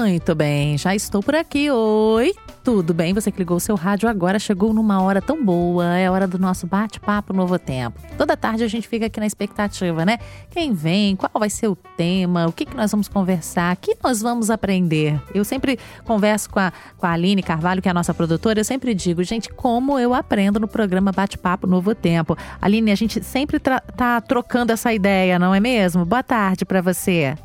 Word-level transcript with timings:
Muito 0.00 0.34
bem, 0.34 0.78
já 0.78 0.94
estou 0.94 1.22
por 1.22 1.34
aqui. 1.34 1.70
Oi, 1.70 2.32
tudo 2.64 2.94
bem? 2.94 3.12
Você 3.12 3.30
que 3.30 3.38
ligou 3.38 3.58
o 3.58 3.60
seu 3.60 3.76
rádio 3.76 4.08
agora 4.08 4.38
chegou 4.38 4.72
numa 4.72 5.02
hora 5.02 5.20
tão 5.20 5.44
boa. 5.44 5.94
É 5.94 6.10
hora 6.10 6.26
do 6.26 6.38
nosso 6.38 6.66
bate-papo 6.66 7.34
Novo 7.34 7.58
Tempo. 7.58 8.00
Toda 8.16 8.34
tarde 8.34 8.64
a 8.64 8.66
gente 8.66 8.88
fica 8.88 9.06
aqui 9.06 9.20
na 9.20 9.26
expectativa, 9.26 10.06
né? 10.06 10.16
Quem 10.48 10.72
vem, 10.72 11.14
qual 11.16 11.30
vai 11.38 11.50
ser 11.50 11.68
o 11.68 11.76
tema, 11.76 12.46
o 12.46 12.52
que, 12.52 12.64
que 12.64 12.74
nós 12.74 12.90
vamos 12.90 13.08
conversar, 13.08 13.74
o 13.74 13.76
que 13.76 13.94
nós 14.02 14.22
vamos 14.22 14.48
aprender. 14.48 15.20
Eu 15.34 15.44
sempre 15.44 15.78
converso 16.02 16.48
com 16.48 16.60
a, 16.60 16.72
com 16.96 17.04
a 17.04 17.12
Aline 17.12 17.42
Carvalho, 17.42 17.82
que 17.82 17.88
é 17.88 17.90
a 17.90 17.94
nossa 17.94 18.14
produtora, 18.14 18.58
eu 18.58 18.64
sempre 18.64 18.94
digo, 18.94 19.22
gente, 19.22 19.50
como 19.50 19.98
eu 19.98 20.14
aprendo 20.14 20.58
no 20.58 20.66
programa 20.66 21.12
Bate-Papo 21.12 21.66
Novo 21.66 21.94
Tempo. 21.94 22.38
Aline, 22.58 22.90
a 22.90 22.96
gente 22.96 23.22
sempre 23.22 23.60
tá 23.60 24.18
trocando 24.22 24.72
essa 24.72 24.94
ideia, 24.94 25.38
não 25.38 25.54
é 25.54 25.60
mesmo? 25.60 26.06
Boa 26.06 26.22
tarde 26.22 26.64
para 26.64 26.80
você. 26.80 27.36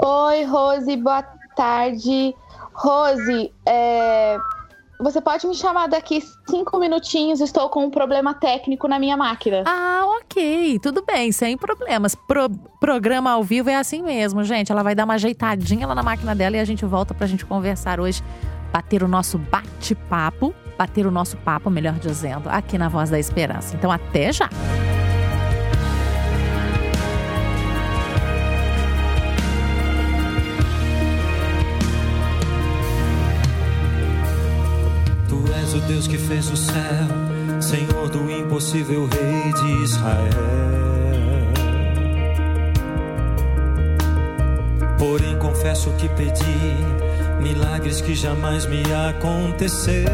Oi, 0.00 0.44
Rose, 0.44 0.96
boa 0.96 1.22
tarde. 1.56 2.32
Rose, 2.72 3.52
é... 3.66 4.38
você 5.00 5.20
pode 5.20 5.44
me 5.44 5.56
chamar 5.56 5.88
daqui 5.88 6.22
cinco 6.48 6.78
minutinhos? 6.78 7.40
Estou 7.40 7.68
com 7.68 7.84
um 7.84 7.90
problema 7.90 8.32
técnico 8.32 8.86
na 8.86 8.96
minha 8.96 9.16
máquina. 9.16 9.64
Ah, 9.66 10.02
ok, 10.20 10.78
tudo 10.78 11.02
bem, 11.04 11.32
sem 11.32 11.56
problemas. 11.56 12.14
Pro... 12.14 12.48
Programa 12.80 13.32
ao 13.32 13.42
vivo 13.42 13.70
é 13.70 13.74
assim 13.74 14.00
mesmo, 14.00 14.44
gente. 14.44 14.70
Ela 14.70 14.84
vai 14.84 14.94
dar 14.94 15.04
uma 15.04 15.14
ajeitadinha 15.14 15.84
lá 15.84 15.96
na 15.96 16.02
máquina 16.04 16.32
dela 16.32 16.56
e 16.56 16.60
a 16.60 16.64
gente 16.64 16.84
volta 16.84 17.12
pra 17.12 17.26
gente 17.26 17.44
conversar 17.44 17.98
hoje, 17.98 18.22
bater 18.72 19.02
o 19.02 19.08
nosso 19.08 19.36
bate-papo, 19.36 20.54
bater 20.78 21.08
o 21.08 21.10
nosso 21.10 21.36
papo, 21.38 21.70
melhor 21.70 21.94
dizendo, 21.94 22.48
aqui 22.48 22.78
na 22.78 22.88
Voz 22.88 23.10
da 23.10 23.18
Esperança. 23.18 23.74
Então, 23.74 23.90
até 23.90 24.32
já! 24.32 24.48
Deus 35.88 36.06
que 36.06 36.18
fez 36.18 36.50
o 36.50 36.56
céu, 36.56 37.62
Senhor 37.62 38.10
do 38.10 38.30
impossível 38.30 39.06
Rei 39.06 39.52
de 39.54 39.84
Israel. 39.84 40.28
Porém, 44.98 45.38
confesso 45.38 45.90
que 45.92 46.06
pedi 46.10 46.76
milagres 47.40 48.02
que 48.02 48.14
jamais 48.14 48.66
me 48.66 48.82
aconteceram. 49.08 50.04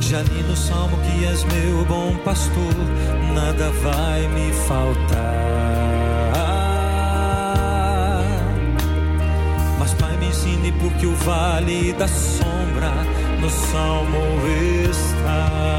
Já 0.00 0.22
li 0.22 0.42
no 0.42 0.56
salmo 0.56 0.96
que 0.98 1.24
és 1.24 1.44
meu 1.44 1.84
bom 1.84 2.16
pastor, 2.24 2.74
nada 3.32 3.70
vai 3.70 4.26
me 4.26 4.52
faltar. 4.66 5.41
Porque 10.82 11.06
o 11.06 11.14
vale 11.14 11.92
da 11.92 12.08
sombra 12.08 12.90
no 13.40 13.48
salmo 13.48 14.18
está. 14.90 15.71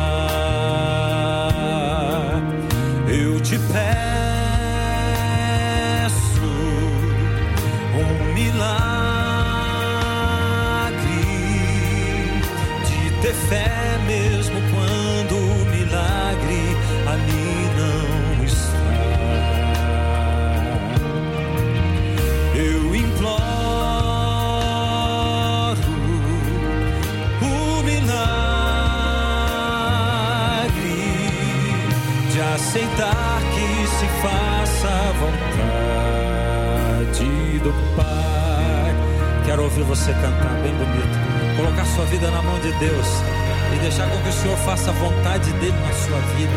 Senhor 44.44 44.58
faça 44.58 44.90
a 44.90 44.94
vontade 44.94 45.54
dele 45.54 45.72
na 45.72 45.94
sua 45.94 46.20
vida. 46.36 46.52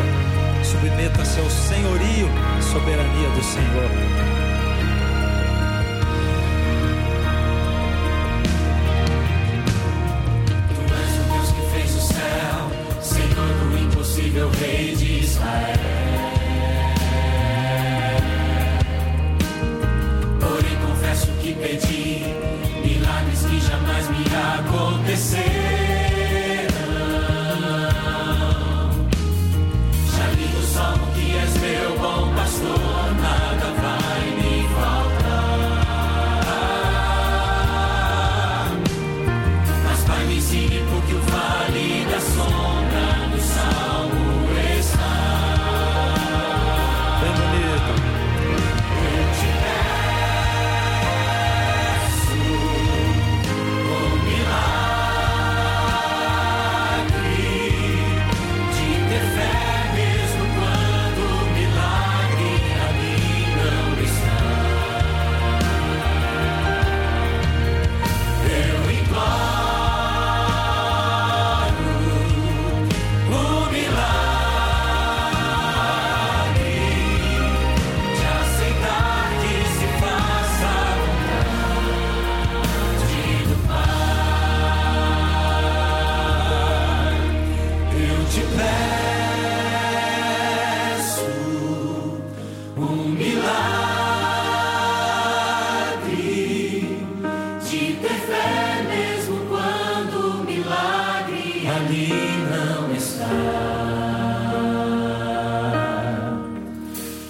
Submeta-se 0.61 1.39
ao 1.39 1.49
senhorio 1.49 2.27
soberania 2.61 3.29
do 3.29 3.41
Senhor. 3.41 4.46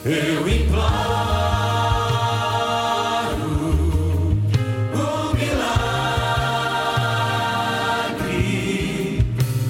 Eu 0.06 0.48
imploro 0.48 0.88
o 4.94 5.36
milagre 5.36 5.66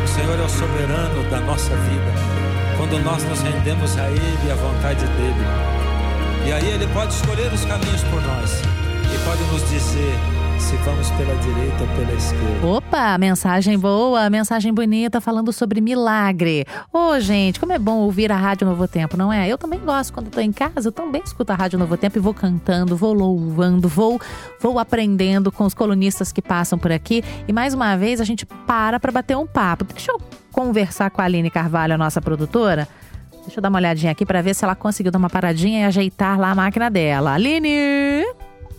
O 0.04 0.08
Senhor 0.08 0.40
é 0.40 0.44
o 0.44 0.50
soberano 0.50 1.30
da 1.30 1.40
nossa 1.42 1.76
vida. 1.76 2.35
Quando 2.78 3.00
nós 3.04 3.24
nos 3.24 3.42
rendemos 3.42 3.98
a 3.98 4.10
Ele 4.10 4.48
e 4.48 4.52
à 4.52 4.56
vontade 4.56 5.06
dEle. 5.06 6.48
E 6.48 6.52
aí 6.52 6.68
Ele 6.68 6.88
pode 6.94 7.14
escolher 7.14 7.52
os 7.52 7.66
caminhos 7.66 8.04
por 8.04 8.22
nós. 8.22 8.62
E 9.14 9.18
pode 9.26 9.44
nos 9.52 9.70
dizer: 9.70 10.16
se 10.60 10.76
vamos 10.78 11.10
pela 11.12 11.36
direita 11.36 11.84
ou 11.84 11.88
pela 11.96 12.14
esquerda. 12.14 12.68
Opa, 12.68 13.18
mensagem 13.18 13.78
boa, 13.78 14.30
mensagem 14.30 14.74
bonita 14.74 15.20
falando 15.22 15.52
sobre 15.52 15.82
milagre. 15.82 16.66
Ô, 16.92 17.20
gente, 17.20 17.60
como 17.60 17.74
é 17.74 17.80
bom 17.80 17.98
ouvir 18.00 18.32
a 18.32 18.38
Rádio 18.38 18.68
Novo 18.68 18.88
Tempo, 18.88 19.18
não 19.18 19.32
é? 19.32 19.48
Eu 19.48 19.58
também 19.58 19.80
gosto 19.80 20.14
quando 20.14 20.30
tô 20.30 20.40
em 20.40 20.52
casa, 20.52 20.88
eu 20.88 20.92
também 20.92 21.22
escuto 21.24 21.52
a 21.52 21.56
Rádio 21.56 21.78
Novo 21.78 21.96
Tempo 21.98 22.18
e 22.18 22.22
vou 22.22 22.34
cantando, 22.34 22.96
vou 22.96 23.14
louvando, 23.14 23.88
vou, 23.88 24.20
vou 24.60 24.80
aprendendo 24.80 25.52
com 25.52 25.66
os 25.66 25.74
colunistas 25.74 26.32
que 26.32 26.42
passam 26.42 26.80
por 26.80 26.92
aqui. 26.92 27.24
E 27.48 27.54
mais 27.54 27.74
uma 27.74 27.96
vez 27.96 28.22
a 28.22 28.24
gente 28.24 28.46
para 28.46 29.00
para 29.00 29.12
bater 29.12 29.38
um 29.38 29.46
papo. 29.46 29.86
Deixa 29.86 30.12
eu 30.12 30.45
conversar 30.56 31.12
com 31.12 31.22
a 31.22 31.26
Aline 31.26 31.52
Carvalho, 31.52 31.96
a 31.96 31.98
nossa 31.98 32.22
produtora. 32.22 32.88
Deixa 33.44 33.60
eu 33.60 33.62
dar 33.62 33.68
uma 33.68 33.78
olhadinha 33.78 34.14
aqui 34.14 34.26
para 34.26 34.42
ver 34.42 34.56
se 34.56 34.64
ela 34.64 34.74
conseguiu 34.74 35.12
dar 35.12 35.20
uma 35.20 35.30
paradinha 35.30 35.82
e 35.82 35.84
ajeitar 35.84 36.40
lá 36.40 36.52
a 36.52 36.56
máquina 36.56 36.90
dela. 36.90 37.34
Aline! 37.34 38.24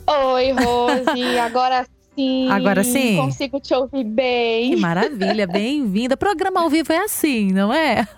Oi, 0.06 0.52
Rose. 0.52 1.37
Agora 1.38 1.87
sim. 2.17 2.50
Agora 2.50 2.82
sim? 2.82 3.17
Consigo 3.17 3.61
te 3.61 3.75
ouvir 3.75 4.05
bem. 4.05 4.70
Que 4.70 4.76
maravilha, 4.76 5.46
bem-vinda. 5.46 6.17
Programa 6.17 6.62
ao 6.62 6.70
vivo 6.70 6.94
é 6.94 7.05
assim, 7.05 7.52
não 7.52 7.70
é? 7.70 8.08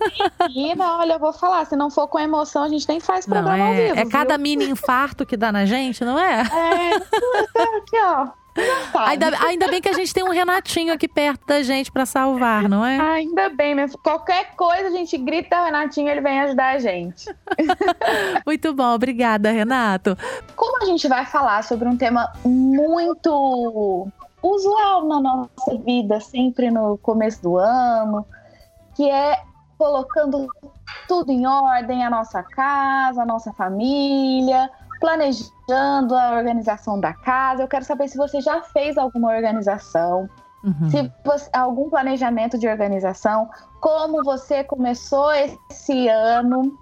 Menina, 0.55 0.97
olha, 0.97 1.15
eu 1.15 1.19
vou 1.19 1.33
falar, 1.33 1.67
se 1.67 1.75
não 1.75 1.91
for 1.91 2.07
com 2.07 2.19
emoção, 2.19 2.63
a 2.63 2.69
gente 2.69 2.89
nem 2.89 3.01
faz 3.01 3.27
programa 3.27 3.65
ao 3.65 3.75
é? 3.75 3.89
vivo. 3.89 3.99
É 3.99 4.07
cada 4.07 4.37
viu? 4.37 4.43
mini 4.45 4.67
infarto 4.67 5.27
que 5.27 5.37
dá 5.37 5.51
na 5.51 5.67
gente, 5.67 6.05
não 6.05 6.17
é? 6.17 6.43
É, 6.43 6.95
aqui, 7.77 7.97
ó. 8.05 8.38
Ainda, 8.95 9.31
ainda 9.47 9.69
bem 9.69 9.81
que 9.81 9.89
a 9.89 9.93
gente 9.93 10.13
tem 10.13 10.25
um 10.25 10.31
Renatinho 10.31 10.93
aqui 10.93 11.09
perto 11.09 11.47
da 11.47 11.63
gente 11.63 11.91
pra 11.91 12.05
salvar, 12.05 12.69
não 12.69 12.85
é? 12.85 12.99
Ainda 12.99 13.49
bem, 13.51 13.75
filha. 13.75 13.89
Qualquer 14.03 14.55
coisa 14.57 14.89
a 14.89 14.91
gente 14.91 15.17
grita 15.17 15.65
Renatinho, 15.65 16.09
ele 16.09 16.21
vem 16.21 16.41
ajudar 16.41 16.75
a 16.75 16.79
gente. 16.79 17.35
Muito 18.47 18.73
bom, 18.75 18.95
obrigada, 18.95 19.51
Renato. 19.51 20.17
Como 20.57 20.83
a 20.83 20.87
gente 20.87 21.07
vai 21.09 21.25
falar 21.25 21.63
sobre 21.63 21.89
um 21.89 21.97
tema 21.97 22.33
muito 22.45 24.09
usual 24.43 25.07
na 25.07 25.21
nossa 25.21 25.77
vida, 25.85 26.21
sempre 26.21 26.71
no 26.71 26.99
começo 26.99 27.43
do 27.43 27.57
ano, 27.57 28.25
que 28.95 29.09
é 29.09 29.37
colocando 29.77 30.49
tudo 31.07 31.31
em 31.31 31.47
ordem, 31.47 32.05
a 32.05 32.11
nossa 32.11 32.43
casa, 32.43 33.23
a 33.23 33.27
nossa 33.27 33.53
família, 33.53 34.71
planejando 34.99 36.15
a 36.15 36.33
organização 36.37 36.99
da 37.01 37.13
casa. 37.13 37.63
Eu 37.63 37.69
quero 37.69 37.85
saber 37.85 38.09
se 38.09 38.17
você 38.17 38.41
já 38.41 38.63
fez 38.63 38.97
alguma 38.99 39.35
organização, 39.35 40.29
Uhum. 40.65 40.91
se 40.91 41.13
você, 41.25 41.49
algum 41.53 41.89
planejamento 41.89 42.59
de 42.59 42.67
organização, 42.69 43.49
como 43.81 44.25
você 44.25 44.65
começou 44.65 45.31
esse 45.33 46.09
ano. 46.09 46.77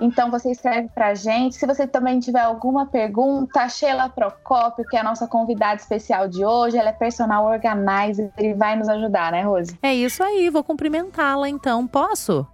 Então 0.00 0.28
você 0.30 0.50
escreve 0.50 0.88
pra 0.88 1.14
gente. 1.14 1.54
Se 1.56 1.66
você 1.66 1.86
também 1.86 2.18
tiver 2.18 2.40
alguma 2.40 2.84
pergunta, 2.86 3.60
a 3.62 3.68
Sheila 3.68 4.08
Procópio, 4.08 4.84
que 4.88 4.96
é 4.96 5.00
a 5.00 5.04
nossa 5.04 5.26
convidada 5.28 5.76
especial 5.76 6.28
de 6.28 6.44
hoje, 6.44 6.76
ela 6.76 6.88
é 6.88 6.92
personal 6.92 7.46
organizer 7.46 8.32
e 8.38 8.52
vai 8.54 8.76
nos 8.76 8.88
ajudar, 8.88 9.30
né, 9.32 9.42
Rose? 9.42 9.78
É 9.82 9.94
isso 9.94 10.22
aí, 10.22 10.50
vou 10.50 10.64
cumprimentá-la 10.64 11.48
então. 11.48 11.86
Posso? 11.86 12.46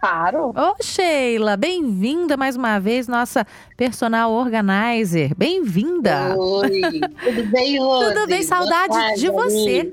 Claro. 0.00 0.54
Ô, 0.56 0.82
Sheila, 0.82 1.54
bem-vinda 1.54 2.34
mais 2.34 2.56
uma 2.56 2.78
vez, 2.78 3.06
nossa 3.06 3.46
personal 3.76 4.32
organizer. 4.32 5.34
Bem-vinda. 5.36 6.34
Oi, 6.34 6.80
tudo 7.22 7.44
bem, 7.50 7.78
Rose? 7.78 8.06
Tudo 8.14 8.26
bem, 8.26 8.42
saudade 8.42 8.92
tarde, 8.92 9.20
de 9.20 9.28
você. 9.28 9.92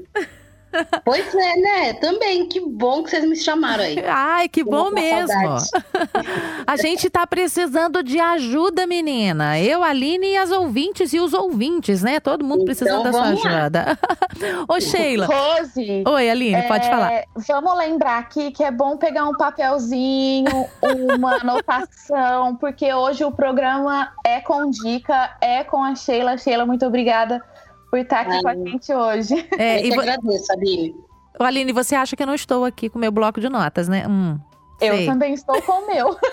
Pois 1.03 1.33
é, 1.35 1.55
né? 1.57 1.93
Também, 1.93 2.47
que 2.47 2.59
bom 2.59 3.03
que 3.03 3.09
vocês 3.09 3.27
me 3.27 3.35
chamaram 3.35 3.83
aí. 3.83 4.03
Ai, 4.05 4.47
que 4.47 4.63
bom 4.63 4.89
mesmo. 4.89 5.57
A 6.65 6.77
gente 6.77 7.09
tá 7.09 7.25
precisando 7.27 8.03
de 8.03 8.19
ajuda, 8.19 8.87
menina. 8.87 9.59
Eu, 9.59 9.83
a 9.83 9.89
Aline 9.89 10.31
e 10.31 10.37
as 10.37 10.51
ouvintes 10.51 11.13
e 11.13 11.19
os 11.19 11.33
ouvintes, 11.33 12.01
né? 12.01 12.19
Todo 12.19 12.43
mundo 12.43 12.63
Então, 12.63 12.65
precisando 12.65 13.03
da 13.03 13.11
sua 13.11 13.23
ajuda. 13.25 13.99
Ô, 14.67 14.79
Sheila. 14.79 15.27
Rose. 15.27 16.03
Oi, 16.07 16.29
Aline, 16.29 16.63
pode 16.63 16.87
é, 16.87 16.89
falar. 16.89 17.23
Vamos 17.47 17.77
lembrar 17.77 18.19
aqui 18.19 18.51
que 18.51 18.63
é 18.63 18.71
bom 18.71 18.97
pegar 18.97 19.25
um 19.25 19.37
papelzinho, 19.37 20.67
uma 21.15 21.35
anotação, 21.41 22.55
porque 22.55 22.93
hoje 22.93 23.23
o 23.23 23.31
programa 23.31 24.11
é 24.25 24.39
com 24.39 24.69
dica, 24.69 25.35
é 25.41 25.63
com 25.63 25.83
a 25.83 25.95
Sheila. 25.95 26.37
Sheila, 26.37 26.65
muito 26.65 26.85
obrigada 26.85 27.43
por 27.93 27.99
estar 27.99 28.21
aqui 28.21 28.41
com 28.41 28.47
a 28.47 28.55
gente 28.55 28.91
hoje. 28.91 29.47
É, 29.55 29.79
Eu 29.79 29.85
e 29.85 29.89
que 29.91 29.95
vo- 29.95 30.01
agradeço, 30.01 30.51
Aline. 30.51 30.95
Ô, 31.39 31.43
Aline, 31.43 31.71
você 31.71 31.93
acha 31.93 32.15
que 32.15 32.23
eu 32.23 32.27
não 32.27 32.33
estou 32.33 32.65
aqui 32.65 32.89
com 32.89 32.97
o 32.97 33.01
meu 33.01 33.11
bloco 33.11 33.39
de 33.39 33.47
notas, 33.47 33.87
né? 33.87 34.07
Hum, 34.07 34.39
Eu 34.81 34.95
sei. 34.97 35.05
também 35.05 35.33
estou 35.33 35.61
com 35.61 35.83
o 35.83 35.87
meu. 35.87 36.17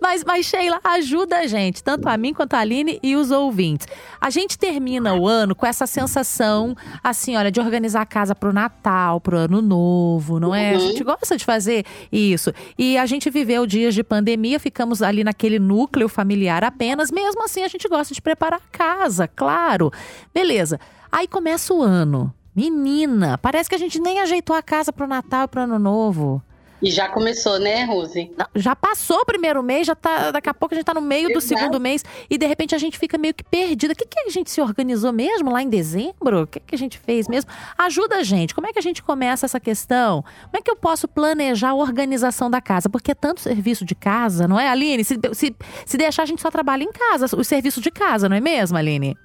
Mas, 0.00 0.24
mas, 0.24 0.46
Sheila, 0.46 0.80
ajuda 0.82 1.40
a 1.40 1.46
gente, 1.46 1.84
tanto 1.84 2.08
a 2.08 2.16
mim 2.16 2.32
quanto 2.32 2.54
a 2.54 2.60
Aline 2.60 2.98
e 3.02 3.14
os 3.14 3.30
ouvintes. 3.30 3.86
A 4.18 4.30
gente 4.30 4.58
termina 4.58 5.14
o 5.14 5.28
ano 5.28 5.54
com 5.54 5.66
essa 5.66 5.86
sensação, 5.86 6.74
assim, 7.04 7.36
olha, 7.36 7.50
de 7.52 7.60
organizar 7.60 8.00
a 8.00 8.06
casa 8.06 8.34
pro 8.34 8.52
Natal, 8.54 9.20
pro 9.20 9.36
Ano 9.36 9.60
Novo, 9.60 10.40
não 10.40 10.54
é? 10.54 10.70
A 10.70 10.78
Uhum. 10.78 10.80
gente 10.80 11.04
gosta 11.04 11.36
de 11.36 11.44
fazer 11.44 11.84
isso. 12.10 12.52
E 12.78 12.96
a 12.96 13.04
gente 13.04 13.28
viveu 13.28 13.66
dias 13.66 13.94
de 13.94 14.02
pandemia, 14.02 14.58
ficamos 14.58 15.02
ali 15.02 15.22
naquele 15.22 15.58
núcleo 15.58 16.08
familiar 16.08 16.64
apenas. 16.64 17.10
Mesmo 17.10 17.44
assim, 17.44 17.62
a 17.62 17.68
gente 17.68 17.86
gosta 17.86 18.14
de 18.14 18.22
preparar 18.22 18.60
a 18.60 18.76
casa, 18.76 19.28
claro. 19.28 19.92
Beleza. 20.32 20.80
Aí 21.12 21.28
começa 21.28 21.74
o 21.74 21.82
ano. 21.82 22.32
Menina, 22.56 23.36
parece 23.36 23.68
que 23.68 23.74
a 23.74 23.78
gente 23.78 24.00
nem 24.00 24.20
ajeitou 24.20 24.56
a 24.56 24.62
casa 24.62 24.90
pro 24.92 25.06
Natal 25.06 25.44
e 25.44 25.48
pro 25.48 25.60
Ano 25.62 25.78
Novo. 25.78 26.42
E 26.82 26.90
já 26.90 27.08
começou, 27.08 27.58
né, 27.58 27.84
Rose? 27.84 28.30
Já 28.54 28.74
passou 28.74 29.18
o 29.18 29.26
primeiro 29.26 29.62
mês, 29.62 29.86
já 29.86 29.94
tá. 29.94 30.30
Daqui 30.30 30.48
a 30.48 30.54
pouco 30.54 30.74
a 30.74 30.76
gente 30.76 30.84
tá 30.84 30.94
no 30.94 31.00
meio 31.00 31.28
do 31.28 31.38
Exato. 31.38 31.46
segundo 31.46 31.80
mês 31.80 32.04
e 32.28 32.38
de 32.38 32.46
repente 32.46 32.74
a 32.74 32.78
gente 32.78 32.98
fica 32.98 33.18
meio 33.18 33.34
que 33.34 33.44
perdida. 33.44 33.92
O 33.92 33.96
que, 33.96 34.06
que 34.06 34.20
a 34.20 34.30
gente 34.30 34.50
se 34.50 34.60
organizou 34.60 35.12
mesmo 35.12 35.50
lá 35.50 35.62
em 35.62 35.68
dezembro? 35.68 36.42
O 36.42 36.46
que, 36.46 36.60
que 36.60 36.74
a 36.74 36.78
gente 36.78 36.98
fez 36.98 37.28
mesmo? 37.28 37.50
Ajuda 37.76 38.16
a 38.16 38.22
gente. 38.22 38.54
Como 38.54 38.66
é 38.66 38.72
que 38.72 38.78
a 38.78 38.82
gente 38.82 39.02
começa 39.02 39.46
essa 39.46 39.60
questão? 39.60 40.22
Como 40.22 40.56
é 40.56 40.62
que 40.62 40.70
eu 40.70 40.76
posso 40.76 41.06
planejar 41.06 41.70
a 41.70 41.74
organização 41.74 42.50
da 42.50 42.60
casa? 42.60 42.88
Porque 42.88 43.10
é 43.10 43.14
tanto 43.14 43.40
serviço 43.40 43.84
de 43.84 43.94
casa, 43.94 44.48
não 44.48 44.58
é, 44.58 44.68
Aline? 44.68 45.04
Se, 45.04 45.18
se, 45.34 45.54
se 45.84 45.96
deixar, 45.98 46.22
a 46.22 46.26
gente 46.26 46.40
só 46.40 46.50
trabalha 46.50 46.82
em 46.82 46.92
casa, 46.92 47.26
o 47.36 47.44
serviço 47.44 47.80
de 47.80 47.90
casa, 47.90 48.28
não 48.28 48.36
é 48.36 48.40
mesmo, 48.40 48.76
Aline? 48.78 49.16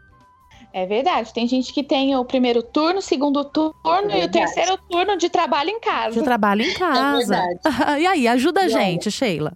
É 0.76 0.86
verdade. 0.86 1.34
Tem 1.34 1.48
gente 1.48 1.72
que 1.72 1.82
tem 1.82 2.18
o 2.18 2.26
primeiro 2.26 2.62
turno, 2.62 3.00
o 3.00 3.02
segundo 3.02 3.46
turno 3.46 3.74
e 3.86 4.04
o 4.04 4.08
verdade. 4.08 4.32
terceiro 4.34 4.78
turno 4.90 5.16
de 5.16 5.30
trabalho 5.30 5.70
em 5.70 5.80
casa. 5.80 6.20
De 6.20 6.22
trabalho 6.22 6.64
em 6.64 6.74
casa. 6.74 7.42
e 7.98 8.06
aí, 8.06 8.28
ajuda 8.28 8.64
a 8.64 8.68
gente, 8.68 9.10
Sheila. 9.10 9.56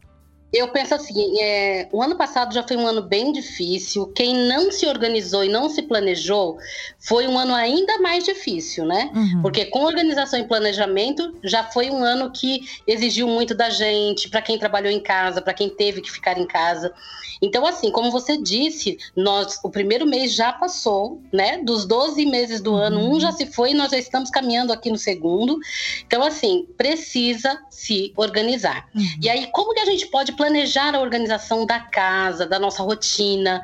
Eu 0.52 0.70
penso 0.70 0.96
assim, 0.96 1.40
é, 1.42 1.88
o 1.92 2.02
ano 2.02 2.16
passado 2.16 2.54
já 2.54 2.64
foi 2.68 2.76
um 2.76 2.88
ano 2.88 3.02
bem 3.02 3.32
difícil. 3.32 4.08
Quem 4.08 4.36
não 4.48 4.72
se 4.72 4.88
organizou 4.88 5.44
e 5.44 5.50
não 5.50 5.70
se 5.70 5.84
planejou 5.84 6.58
foi 6.98 7.28
um 7.28 7.38
ano 7.38 7.54
ainda 7.54 8.00
mais 8.00 8.24
difícil, 8.24 8.86
né? 8.86 9.12
Uhum. 9.14 9.42
Porque 9.44 9.66
com 9.66 9.84
organização 9.84 10.40
e 10.40 10.48
planejamento 10.48 11.36
já 11.44 11.64
foi 11.64 11.90
um 11.92 12.04
ano 12.04 12.32
que 12.32 12.62
exigiu 12.88 13.28
muito 13.28 13.54
da 13.54 13.70
gente, 13.70 14.28
para 14.30 14.42
quem 14.42 14.58
trabalhou 14.58 14.92
em 14.92 15.00
casa, 15.00 15.42
para 15.42 15.54
quem 15.54 15.70
teve 15.70 16.02
que 16.02 16.12
ficar 16.12 16.38
em 16.38 16.48
casa. 16.48 16.94
Então, 17.42 17.66
assim, 17.66 17.92
como 17.92 18.12
você 18.12 18.38
disse, 18.38 18.98
nós 19.16 19.60
o 19.64 19.70
primeiro 19.70 20.06
mês 20.06 20.34
já 20.34 20.52
passou, 20.52 21.22
né? 21.32 21.60
Dos 21.60 21.86
12 21.86 22.26
meses 22.26 22.60
do 22.60 22.74
ano, 22.74 23.00
um 23.00 23.20
já 23.20 23.32
se 23.32 23.46
foi 23.46 23.72
e 23.72 23.74
nós 23.74 23.92
já 23.92 23.98
estamos 23.98 24.30
caminhando 24.30 24.74
aqui 24.74 24.92
no 24.92 24.98
segundo. 24.98 25.58
Então, 26.06 26.22
assim, 26.24 26.68
precisa 26.78 27.58
se 27.70 28.14
organizar. 28.16 28.88
Uhum. 28.94 29.04
E 29.22 29.30
aí, 29.30 29.48
como 29.52 29.74
que 29.74 29.80
a 29.80 29.86
gente 29.86 30.08
pode 30.08 30.34
planejar 30.40 30.96
a 30.96 31.02
organização 31.02 31.66
da 31.66 31.82
casa, 31.82 32.46
da 32.46 32.58
nossa 32.58 32.82
rotina? 32.82 33.62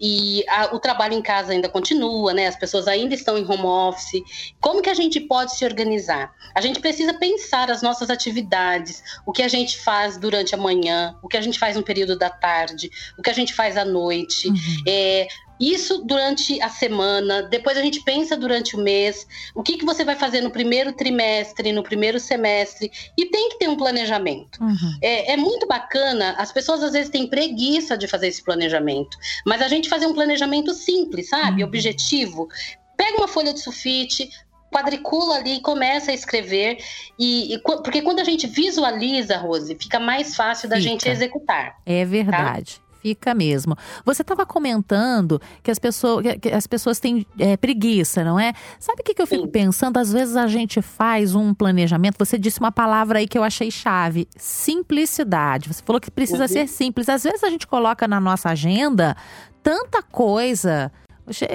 E 0.00 0.44
a- 0.48 0.74
o 0.74 0.80
trabalho 0.80 1.14
em 1.14 1.22
casa 1.22 1.52
ainda 1.52 1.68
continua, 1.68 2.34
né? 2.34 2.48
As 2.48 2.56
pessoas 2.56 2.88
ainda 2.88 3.14
estão 3.14 3.38
em 3.38 3.44
home 3.48 3.62
office. 3.64 4.20
Como 4.60 4.82
que 4.82 4.90
a 4.90 4.94
gente 4.94 5.20
pode 5.20 5.56
se 5.56 5.64
organizar? 5.64 6.32
A 6.52 6.60
gente 6.60 6.80
precisa 6.80 7.14
pensar 7.14 7.70
as 7.70 7.80
nossas 7.80 8.10
atividades, 8.10 9.02
o 9.24 9.30
que 9.30 9.42
a 9.42 9.48
gente 9.48 9.78
faz 9.78 10.16
durante 10.16 10.52
a 10.52 10.58
manhã, 10.58 11.14
o 11.22 11.28
que 11.28 11.36
a 11.36 11.40
gente 11.40 11.60
faz 11.60 11.76
no 11.76 11.84
período 11.84 12.18
da 12.18 12.28
tarde, 12.28 12.90
o 13.16 13.22
que 13.22 13.30
a 13.30 13.32
gente 13.32 13.54
faz 13.54 13.76
à 13.76 13.84
noite. 13.84 14.48
Uhum. 14.48 14.56
É, 14.86 15.28
isso 15.58 15.98
durante 16.04 16.60
a 16.60 16.68
semana, 16.68 17.42
depois 17.42 17.76
a 17.76 17.82
gente 17.82 18.02
pensa 18.02 18.36
durante 18.36 18.76
o 18.76 18.78
mês, 18.78 19.26
o 19.54 19.62
que, 19.62 19.76
que 19.78 19.84
você 19.84 20.04
vai 20.04 20.16
fazer 20.16 20.40
no 20.40 20.50
primeiro 20.50 20.92
trimestre, 20.92 21.72
no 21.72 21.82
primeiro 21.82 22.20
semestre, 22.20 22.90
e 23.16 23.26
tem 23.26 23.48
que 23.50 23.58
ter 23.58 23.68
um 23.68 23.76
planejamento. 23.76 24.62
Uhum. 24.62 24.98
É, 25.02 25.32
é 25.32 25.36
muito 25.36 25.66
bacana, 25.66 26.34
as 26.38 26.52
pessoas 26.52 26.82
às 26.82 26.92
vezes 26.92 27.10
têm 27.10 27.26
preguiça 27.26 27.96
de 27.96 28.06
fazer 28.06 28.28
esse 28.28 28.42
planejamento, 28.44 29.16
mas 29.46 29.62
a 29.62 29.68
gente 29.68 29.88
fazer 29.88 30.06
um 30.06 30.14
planejamento 30.14 30.72
simples, 30.74 31.28
sabe? 31.28 31.62
Uhum. 31.62 31.68
Objetivo. 31.68 32.48
Pega 32.96 33.18
uma 33.18 33.28
folha 33.28 33.52
de 33.52 33.60
sulfite, 33.60 34.28
quadricula 34.72 35.36
ali 35.36 35.56
e 35.56 35.60
começa 35.60 36.10
a 36.10 36.14
escrever, 36.14 36.78
e, 37.18 37.54
e 37.54 37.58
qu- 37.60 37.82
porque 37.82 38.02
quando 38.02 38.20
a 38.20 38.24
gente 38.24 38.46
visualiza, 38.46 39.36
Rose, 39.38 39.74
fica 39.80 39.98
mais 39.98 40.34
fácil 40.34 40.68
da 40.68 40.76
Fica. 40.76 40.88
gente 40.88 41.08
executar. 41.08 41.76
É 41.86 42.04
verdade. 42.04 42.80
Fica 43.06 43.32
mesmo. 43.34 43.76
Você 44.04 44.22
estava 44.22 44.44
comentando 44.44 45.40
que 45.62 45.70
as 45.70 45.78
pessoas, 45.78 46.24
que- 46.42 46.48
as 46.48 46.66
pessoas 46.66 46.98
têm 46.98 47.24
é, 47.38 47.56
preguiça, 47.56 48.24
não 48.24 48.36
é? 48.38 48.52
Sabe 48.80 49.00
o 49.00 49.04
que, 49.04 49.14
que 49.14 49.22
eu 49.22 49.26
fico 49.28 49.44
Sim. 49.44 49.50
pensando? 49.50 49.96
Às 49.98 50.12
vezes 50.12 50.34
a 50.36 50.48
gente 50.48 50.82
faz 50.82 51.36
um 51.36 51.54
planejamento. 51.54 52.16
Você 52.18 52.36
disse 52.36 52.58
uma 52.58 52.72
palavra 52.72 53.20
aí 53.20 53.28
que 53.28 53.38
eu 53.38 53.44
achei 53.44 53.70
chave: 53.70 54.26
simplicidade. 54.36 55.72
Você 55.72 55.82
falou 55.84 56.00
que 56.00 56.10
precisa 56.10 56.42
Uhum. 56.42 56.48
ser 56.48 56.66
simples. 56.68 57.08
Às 57.08 57.22
vezes 57.22 57.44
a 57.44 57.48
gente 57.48 57.66
coloca 57.66 58.08
na 58.08 58.18
nossa 58.20 58.50
agenda 58.50 59.16
tanta 59.62 60.02
coisa. 60.02 60.90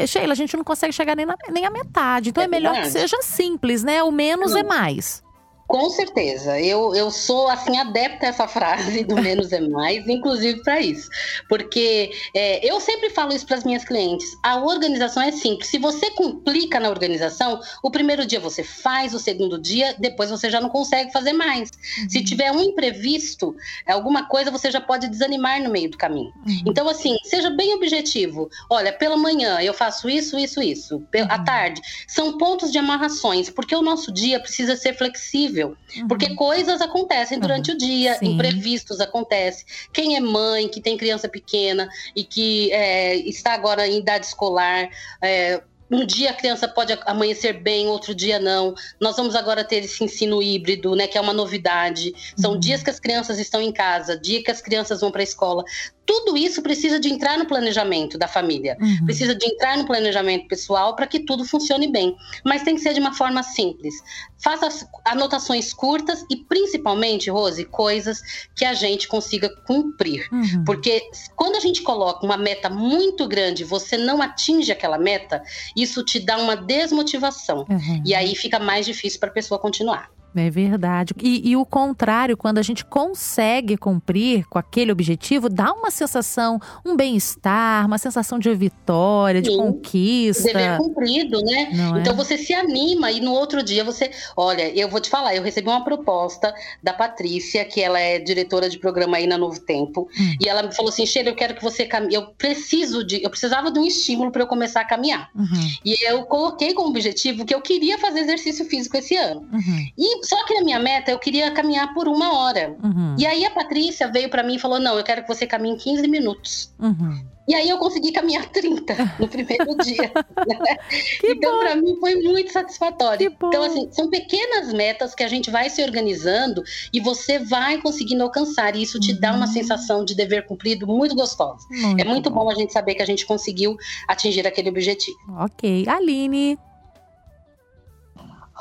Sheila, 0.07 0.33
a 0.33 0.35
gente 0.35 0.55
não 0.57 0.63
consegue 0.63 0.91
chegar 0.93 1.15
nem, 1.15 1.25
na, 1.25 1.35
nem 1.51 1.65
a 1.65 1.69
metade. 1.69 2.29
Então 2.29 2.41
é, 2.41 2.45
é 2.45 2.49
melhor 2.49 2.73
que 2.81 2.89
seja 2.89 3.17
simples, 3.21 3.83
né? 3.83 4.03
O 4.03 4.11
menos 4.11 4.53
é 4.55 4.63
mais. 4.63 5.23
Com 5.71 5.89
certeza. 5.89 6.59
Eu, 6.59 6.93
eu 6.93 7.09
sou, 7.09 7.47
assim, 7.47 7.77
adepta 7.77 8.25
a 8.25 8.29
essa 8.29 8.45
frase 8.45 9.05
do 9.05 9.15
menos 9.23 9.53
é 9.53 9.61
mais, 9.61 10.05
inclusive 10.05 10.61
para 10.63 10.81
isso. 10.81 11.09
Porque 11.47 12.11
é, 12.35 12.69
eu 12.69 12.81
sempre 12.81 13.09
falo 13.09 13.31
isso 13.31 13.45
para 13.45 13.55
as 13.55 13.63
minhas 13.63 13.85
clientes. 13.85 14.27
A 14.43 14.57
organização 14.57 15.23
é 15.23 15.31
simples. 15.31 15.69
Se 15.69 15.77
você 15.77 16.11
complica 16.11 16.77
na 16.77 16.89
organização, 16.89 17.61
o 17.81 17.89
primeiro 17.89 18.25
dia 18.25 18.37
você 18.37 18.65
faz, 18.65 19.13
o 19.13 19.19
segundo 19.19 19.57
dia, 19.57 19.95
depois 19.97 20.29
você 20.29 20.49
já 20.49 20.59
não 20.59 20.67
consegue 20.67 21.09
fazer 21.13 21.31
mais. 21.31 21.71
Uhum. 21.99 22.09
Se 22.09 22.21
tiver 22.21 22.51
um 22.51 22.59
imprevisto, 22.59 23.55
alguma 23.87 24.25
coisa, 24.27 24.51
você 24.51 24.69
já 24.69 24.81
pode 24.81 25.07
desanimar 25.07 25.63
no 25.63 25.69
meio 25.69 25.89
do 25.89 25.97
caminho. 25.97 26.33
Uhum. 26.45 26.63
Então, 26.67 26.85
assim, 26.89 27.15
seja 27.23 27.49
bem 27.49 27.73
objetivo. 27.75 28.49
Olha, 28.69 28.91
pela 28.91 29.15
manhã 29.15 29.61
eu 29.61 29.73
faço 29.73 30.09
isso, 30.09 30.37
isso, 30.37 30.61
isso. 30.61 30.97
Uhum. 30.97 31.27
À 31.29 31.39
tarde. 31.39 31.81
São 32.09 32.37
pontos 32.37 32.73
de 32.73 32.77
amarrações, 32.77 33.49
porque 33.49 33.73
o 33.73 33.81
nosso 33.81 34.11
dia 34.11 34.37
precisa 34.37 34.75
ser 34.75 34.97
flexível 34.97 35.60
Uhum. 35.67 36.07
Porque 36.07 36.35
coisas 36.35 36.81
acontecem 36.81 37.39
durante 37.39 37.69
uhum. 37.69 37.75
o 37.75 37.79
dia, 37.79 38.15
Sim. 38.15 38.33
imprevistos 38.33 38.99
acontecem. 38.99 39.65
Quem 39.93 40.15
é 40.15 40.19
mãe, 40.19 40.67
que 40.67 40.81
tem 40.81 40.97
criança 40.97 41.27
pequena 41.27 41.89
e 42.15 42.23
que 42.23 42.71
é, 42.71 43.15
está 43.15 43.53
agora 43.53 43.87
em 43.87 43.99
idade 43.99 44.25
escolar, 44.25 44.89
é, 45.21 45.61
um 45.91 46.05
dia 46.05 46.29
a 46.29 46.33
criança 46.33 46.69
pode 46.69 46.97
amanhecer 47.05 47.51
bem, 47.61 47.87
outro 47.87 48.15
dia 48.15 48.39
não. 48.39 48.73
Nós 48.99 49.17
vamos 49.17 49.35
agora 49.35 49.61
ter 49.61 49.83
esse 49.83 50.01
ensino 50.01 50.41
híbrido, 50.41 50.95
né, 50.95 51.05
que 51.05 51.17
é 51.17 51.21
uma 51.21 51.33
novidade. 51.33 52.13
São 52.37 52.53
uhum. 52.53 52.59
dias 52.59 52.81
que 52.81 52.89
as 52.89 52.99
crianças 52.99 53.37
estão 53.37 53.61
em 53.61 53.73
casa, 53.73 54.17
dia 54.17 54.41
que 54.41 54.49
as 54.49 54.61
crianças 54.61 55.01
vão 55.01 55.11
para 55.11 55.21
a 55.21 55.23
escola. 55.23 55.65
Tudo 56.11 56.35
isso 56.35 56.61
precisa 56.61 56.99
de 56.99 57.07
entrar 57.07 57.37
no 57.37 57.45
planejamento 57.45 58.17
da 58.17 58.27
família, 58.27 58.75
uhum. 58.81 59.05
precisa 59.05 59.33
de 59.33 59.45
entrar 59.45 59.77
no 59.77 59.85
planejamento 59.85 60.45
pessoal 60.45 60.93
para 60.93 61.07
que 61.07 61.21
tudo 61.21 61.45
funcione 61.45 61.87
bem. 61.89 62.17
Mas 62.43 62.63
tem 62.63 62.75
que 62.75 62.81
ser 62.81 62.93
de 62.93 62.99
uma 62.99 63.13
forma 63.13 63.41
simples. 63.43 63.95
Faça 64.43 64.89
anotações 65.05 65.71
curtas 65.73 66.25
e, 66.29 66.35
principalmente, 66.35 67.29
Rose, 67.29 67.63
coisas 67.63 68.21
que 68.53 68.65
a 68.65 68.73
gente 68.73 69.07
consiga 69.07 69.47
cumprir. 69.65 70.27
Uhum. 70.33 70.65
Porque 70.65 71.01
quando 71.33 71.55
a 71.55 71.61
gente 71.61 71.81
coloca 71.81 72.25
uma 72.25 72.35
meta 72.35 72.69
muito 72.69 73.25
grande, 73.25 73.63
você 73.63 73.95
não 73.95 74.21
atinge 74.21 74.69
aquela 74.69 74.97
meta, 74.97 75.41
isso 75.77 76.03
te 76.03 76.19
dá 76.19 76.37
uma 76.37 76.57
desmotivação. 76.57 77.65
Uhum. 77.69 78.03
E 78.05 78.13
aí 78.13 78.35
fica 78.35 78.59
mais 78.59 78.85
difícil 78.85 79.17
para 79.17 79.29
a 79.29 79.33
pessoa 79.33 79.57
continuar. 79.57 80.11
É 80.35 80.49
verdade. 80.49 81.13
E, 81.21 81.49
e, 81.49 81.57
o 81.57 81.65
contrário, 81.65 82.37
quando 82.37 82.57
a 82.57 82.61
gente 82.61 82.85
consegue 82.85 83.75
cumprir 83.75 84.45
com 84.47 84.57
aquele 84.57 84.91
objetivo, 84.91 85.49
dá 85.49 85.73
uma 85.73 85.91
sensação, 85.91 86.59
um 86.85 86.95
bem-estar, 86.95 87.85
uma 87.85 87.97
sensação 87.97 88.39
de 88.39 88.53
vitória, 88.53 89.41
de 89.41 89.51
Sim. 89.51 89.57
conquista. 89.57 90.43
Dever 90.43 90.77
cumprido, 90.77 91.41
né? 91.41 91.71
Não 91.73 91.99
então 91.99 92.13
é? 92.13 92.15
você 92.15 92.37
se 92.37 92.53
anima 92.53 93.11
e 93.11 93.19
no 93.19 93.33
outro 93.33 93.61
dia 93.61 93.83
você. 93.83 94.09
Olha, 94.37 94.69
eu 94.73 94.87
vou 94.87 95.01
te 95.01 95.09
falar, 95.09 95.35
eu 95.35 95.43
recebi 95.43 95.67
uma 95.67 95.83
proposta 95.83 96.53
da 96.81 96.93
Patrícia, 96.93 97.65
que 97.65 97.81
ela 97.81 97.99
é 97.99 98.17
diretora 98.17 98.69
de 98.69 98.79
programa 98.79 99.17
aí 99.17 99.27
na 99.27 99.37
Novo 99.37 99.59
Tempo, 99.59 100.07
hum. 100.17 100.35
e 100.39 100.47
ela 100.47 100.63
me 100.63 100.73
falou 100.73 100.89
assim: 100.89 101.05
Sheila, 101.05 101.29
eu 101.29 101.35
quero 101.35 101.55
que 101.55 101.63
você 101.63 101.85
caminhe. 101.85 102.15
Eu 102.15 102.27
preciso 102.37 103.03
de. 103.03 103.21
Eu 103.21 103.29
precisava 103.29 103.69
de 103.69 103.79
um 103.79 103.85
estímulo 103.85 104.31
para 104.31 104.43
eu 104.43 104.47
começar 104.47 104.81
a 104.81 104.85
caminhar. 104.85 105.29
Uhum. 105.35 105.71
E 105.83 106.07
eu 106.07 106.23
coloquei 106.23 106.73
como 106.73 106.89
objetivo 106.89 107.45
que 107.45 107.53
eu 107.53 107.61
queria 107.61 107.97
fazer 107.97 108.21
exercício 108.21 108.63
físico 108.65 108.95
esse 108.95 109.17
ano. 109.17 109.41
Uhum. 109.51 109.87
E 109.97 110.20
só 110.23 110.45
que 110.45 110.53
na 110.53 110.61
minha 110.63 110.79
meta 110.79 111.11
eu 111.11 111.19
queria 111.19 111.51
caminhar 111.51 111.93
por 111.93 112.07
uma 112.07 112.33
hora. 112.33 112.75
Uhum. 112.83 113.15
E 113.17 113.25
aí 113.25 113.45
a 113.45 113.51
Patrícia 113.51 114.07
veio 114.07 114.29
para 114.29 114.43
mim 114.43 114.55
e 114.55 114.59
falou: 114.59 114.79
Não, 114.79 114.97
eu 114.97 115.03
quero 115.03 115.21
que 115.21 115.27
você 115.27 115.47
caminhe 115.47 115.77
15 115.77 116.07
minutos. 116.07 116.73
Uhum. 116.79 117.25
E 117.47 117.55
aí 117.55 117.67
eu 117.67 117.77
consegui 117.79 118.11
caminhar 118.11 118.47
30 118.49 119.15
no 119.19 119.27
primeiro 119.27 119.75
dia. 119.77 120.11
Né? 120.47 120.77
Então, 121.23 121.59
para 121.59 121.75
mim, 121.75 121.97
foi 121.99 122.15
muito 122.15 122.51
satisfatório. 122.51 123.35
Então, 123.43 123.63
assim, 123.63 123.89
são 123.91 124.09
pequenas 124.09 124.71
metas 124.71 125.15
que 125.15 125.23
a 125.23 125.27
gente 125.27 125.49
vai 125.49 125.69
se 125.69 125.83
organizando 125.83 126.63
e 126.93 126.99
você 126.99 127.39
vai 127.39 127.81
conseguindo 127.81 128.23
alcançar. 128.23 128.75
E 128.75 128.83
isso 128.83 128.99
te 128.99 129.11
uhum. 129.11 129.19
dá 129.19 129.33
uma 129.33 129.47
uhum. 129.47 129.51
sensação 129.51 130.05
de 130.05 130.15
dever 130.15 130.45
cumprido 130.45 130.85
muito 130.87 131.15
gostosa. 131.15 131.65
Muito 131.69 132.01
é 132.01 132.05
muito 132.05 132.29
bom. 132.29 132.45
bom 132.45 132.51
a 132.51 132.55
gente 132.55 132.71
saber 132.71 132.95
que 132.95 133.01
a 133.01 133.05
gente 133.05 133.25
conseguiu 133.25 133.75
atingir 134.07 134.45
aquele 134.45 134.69
objetivo. 134.69 135.17
Ok. 135.39 135.85
Aline, 135.87 136.57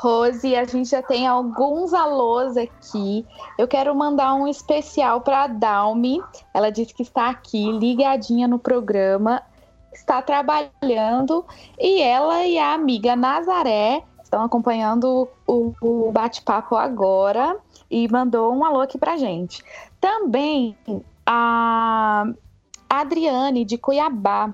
Rose, 0.01 0.55
a 0.55 0.65
gente 0.65 0.89
já 0.89 1.03
tem 1.03 1.27
alguns 1.27 1.93
alôs 1.93 2.57
aqui. 2.57 3.23
Eu 3.55 3.67
quero 3.67 3.93
mandar 3.93 4.33
um 4.33 4.47
especial 4.47 5.21
para 5.21 5.43
a 5.43 5.47
Dalmi. 5.47 6.19
Ela 6.55 6.71
disse 6.71 6.91
que 6.91 7.03
está 7.03 7.29
aqui, 7.29 7.71
ligadinha 7.71 8.47
no 8.47 8.57
programa, 8.57 9.43
está 9.93 10.19
trabalhando 10.19 11.45
e 11.79 12.01
ela 12.01 12.43
e 12.47 12.57
a 12.57 12.73
amiga 12.73 13.15
Nazaré 13.15 14.03
estão 14.23 14.43
acompanhando 14.43 15.29
o, 15.45 15.71
o 15.79 16.11
bate-papo 16.11 16.75
agora 16.75 17.55
e 17.87 18.07
mandou 18.07 18.51
um 18.55 18.65
alô 18.65 18.81
aqui 18.81 18.97
para 18.97 19.17
gente. 19.17 19.63
Também 19.99 20.75
a 21.27 22.25
Adriane 22.89 23.63
de 23.63 23.77
Cuiabá, 23.77 24.51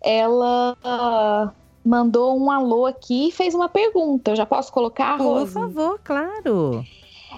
ela 0.00 1.54
mandou 1.88 2.38
um 2.38 2.50
alô 2.50 2.84
aqui 2.84 3.28
e 3.28 3.32
fez 3.32 3.54
uma 3.54 3.68
pergunta. 3.68 4.32
Eu 4.32 4.36
já 4.36 4.44
posso 4.44 4.70
colocar, 4.70 5.16
Rose? 5.16 5.52
Por 5.52 5.62
favor, 5.62 6.00
claro. 6.04 6.84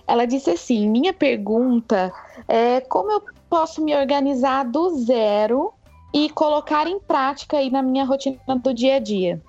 Ela 0.07 0.27
disse 0.27 0.51
assim: 0.51 0.89
minha 0.89 1.13
pergunta 1.13 2.13
é 2.49 2.81
como 2.81 3.13
eu 3.13 3.23
posso 3.49 3.83
me 3.83 3.95
organizar 3.95 4.65
do 4.65 4.99
zero 4.99 5.73
e 6.13 6.29
colocar 6.31 6.89
em 6.89 6.99
prática 6.99 7.59
aí 7.59 7.71
na 7.71 7.81
minha 7.81 8.05
rotina 8.05 8.39
do 8.61 8.75
dia 8.75 8.97
a 8.97 8.99
dia. 8.99 9.41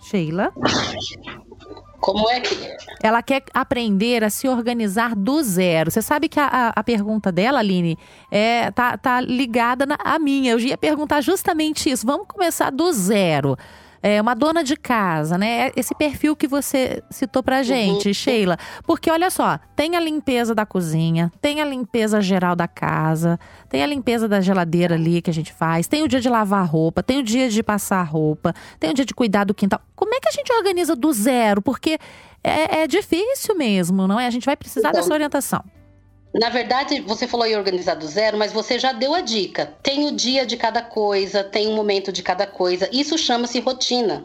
Sheila? 0.00 0.52
Como 2.04 2.28
é 2.28 2.38
que. 2.38 2.54
Ela 3.02 3.22
quer 3.22 3.44
aprender 3.54 4.22
a 4.22 4.28
se 4.28 4.46
organizar 4.46 5.14
do 5.16 5.42
zero. 5.42 5.90
Você 5.90 6.02
sabe 6.02 6.28
que 6.28 6.38
a, 6.38 6.70
a, 6.76 6.84
pergunta 6.84 7.32
dela, 7.32 7.60
Aline, 7.60 7.98
é, 8.30 8.70
tá, 8.70 8.98
tá 8.98 9.22
ligada 9.22 9.86
na, 9.86 9.96
à 9.98 10.18
minha. 10.18 10.52
Eu 10.52 10.58
ia 10.58 10.76
perguntar 10.76 11.22
justamente 11.22 11.88
isso. 11.88 12.06
Vamos 12.06 12.26
começar 12.28 12.68
do 12.68 12.92
zero 12.92 13.56
é, 14.04 14.20
uma 14.20 14.34
dona 14.34 14.62
de 14.62 14.76
casa, 14.76 15.38
né? 15.38 15.72
Esse 15.74 15.94
perfil 15.94 16.36
que 16.36 16.46
você 16.46 17.02
citou 17.08 17.42
pra 17.42 17.62
gente, 17.62 18.08
uhum. 18.08 18.12
Sheila. 18.14 18.58
Porque 18.86 19.10
olha 19.10 19.30
só, 19.30 19.58
tem 19.74 19.96
a 19.96 20.00
limpeza 20.00 20.54
da 20.54 20.66
cozinha, 20.66 21.32
tem 21.40 21.62
a 21.62 21.64
limpeza 21.64 22.20
geral 22.20 22.54
da 22.54 22.68
casa, 22.68 23.40
tem 23.66 23.82
a 23.82 23.86
limpeza 23.86 24.28
da 24.28 24.42
geladeira 24.42 24.94
ali 24.94 25.22
que 25.22 25.30
a 25.30 25.32
gente 25.32 25.54
faz, 25.54 25.88
tem 25.88 26.02
o 26.02 26.08
dia 26.08 26.20
de 26.20 26.28
lavar 26.28 26.68
roupa, 26.68 27.02
tem 27.02 27.18
o 27.18 27.22
dia 27.22 27.48
de 27.48 27.62
passar 27.62 28.02
roupa, 28.02 28.52
tem 28.78 28.90
o 28.90 28.94
dia 28.94 29.06
de 29.06 29.14
cuidar 29.14 29.44
do 29.44 29.54
quintal. 29.54 29.80
Como 29.96 30.14
é 30.14 30.20
que 30.20 30.28
a 30.28 30.32
gente 30.32 30.52
organiza 30.52 30.94
do 30.94 31.10
zero? 31.10 31.62
Porque 31.62 31.98
é, 32.42 32.82
é 32.82 32.86
difícil 32.86 33.56
mesmo, 33.56 34.06
não 34.06 34.20
é? 34.20 34.26
A 34.26 34.30
gente 34.30 34.44
vai 34.44 34.54
precisar 34.54 34.90
então, 34.90 35.00
dessa 35.00 35.14
orientação. 35.14 35.64
Na 36.34 36.48
verdade, 36.48 37.00
você 37.00 37.28
falou 37.28 37.46
em 37.46 37.54
organizar 37.54 37.94
do 37.94 38.08
zero, 38.08 38.36
mas 38.36 38.52
você 38.52 38.76
já 38.76 38.92
deu 38.92 39.14
a 39.14 39.20
dica. 39.20 39.72
Tem 39.80 40.08
o 40.08 40.10
dia 40.10 40.44
de 40.44 40.56
cada 40.56 40.82
coisa, 40.82 41.44
tem 41.44 41.68
um 41.68 41.76
momento 41.76 42.10
de 42.10 42.24
cada 42.24 42.44
coisa. 42.44 42.88
Isso 42.92 43.16
chama-se 43.16 43.60
rotina. 43.60 44.24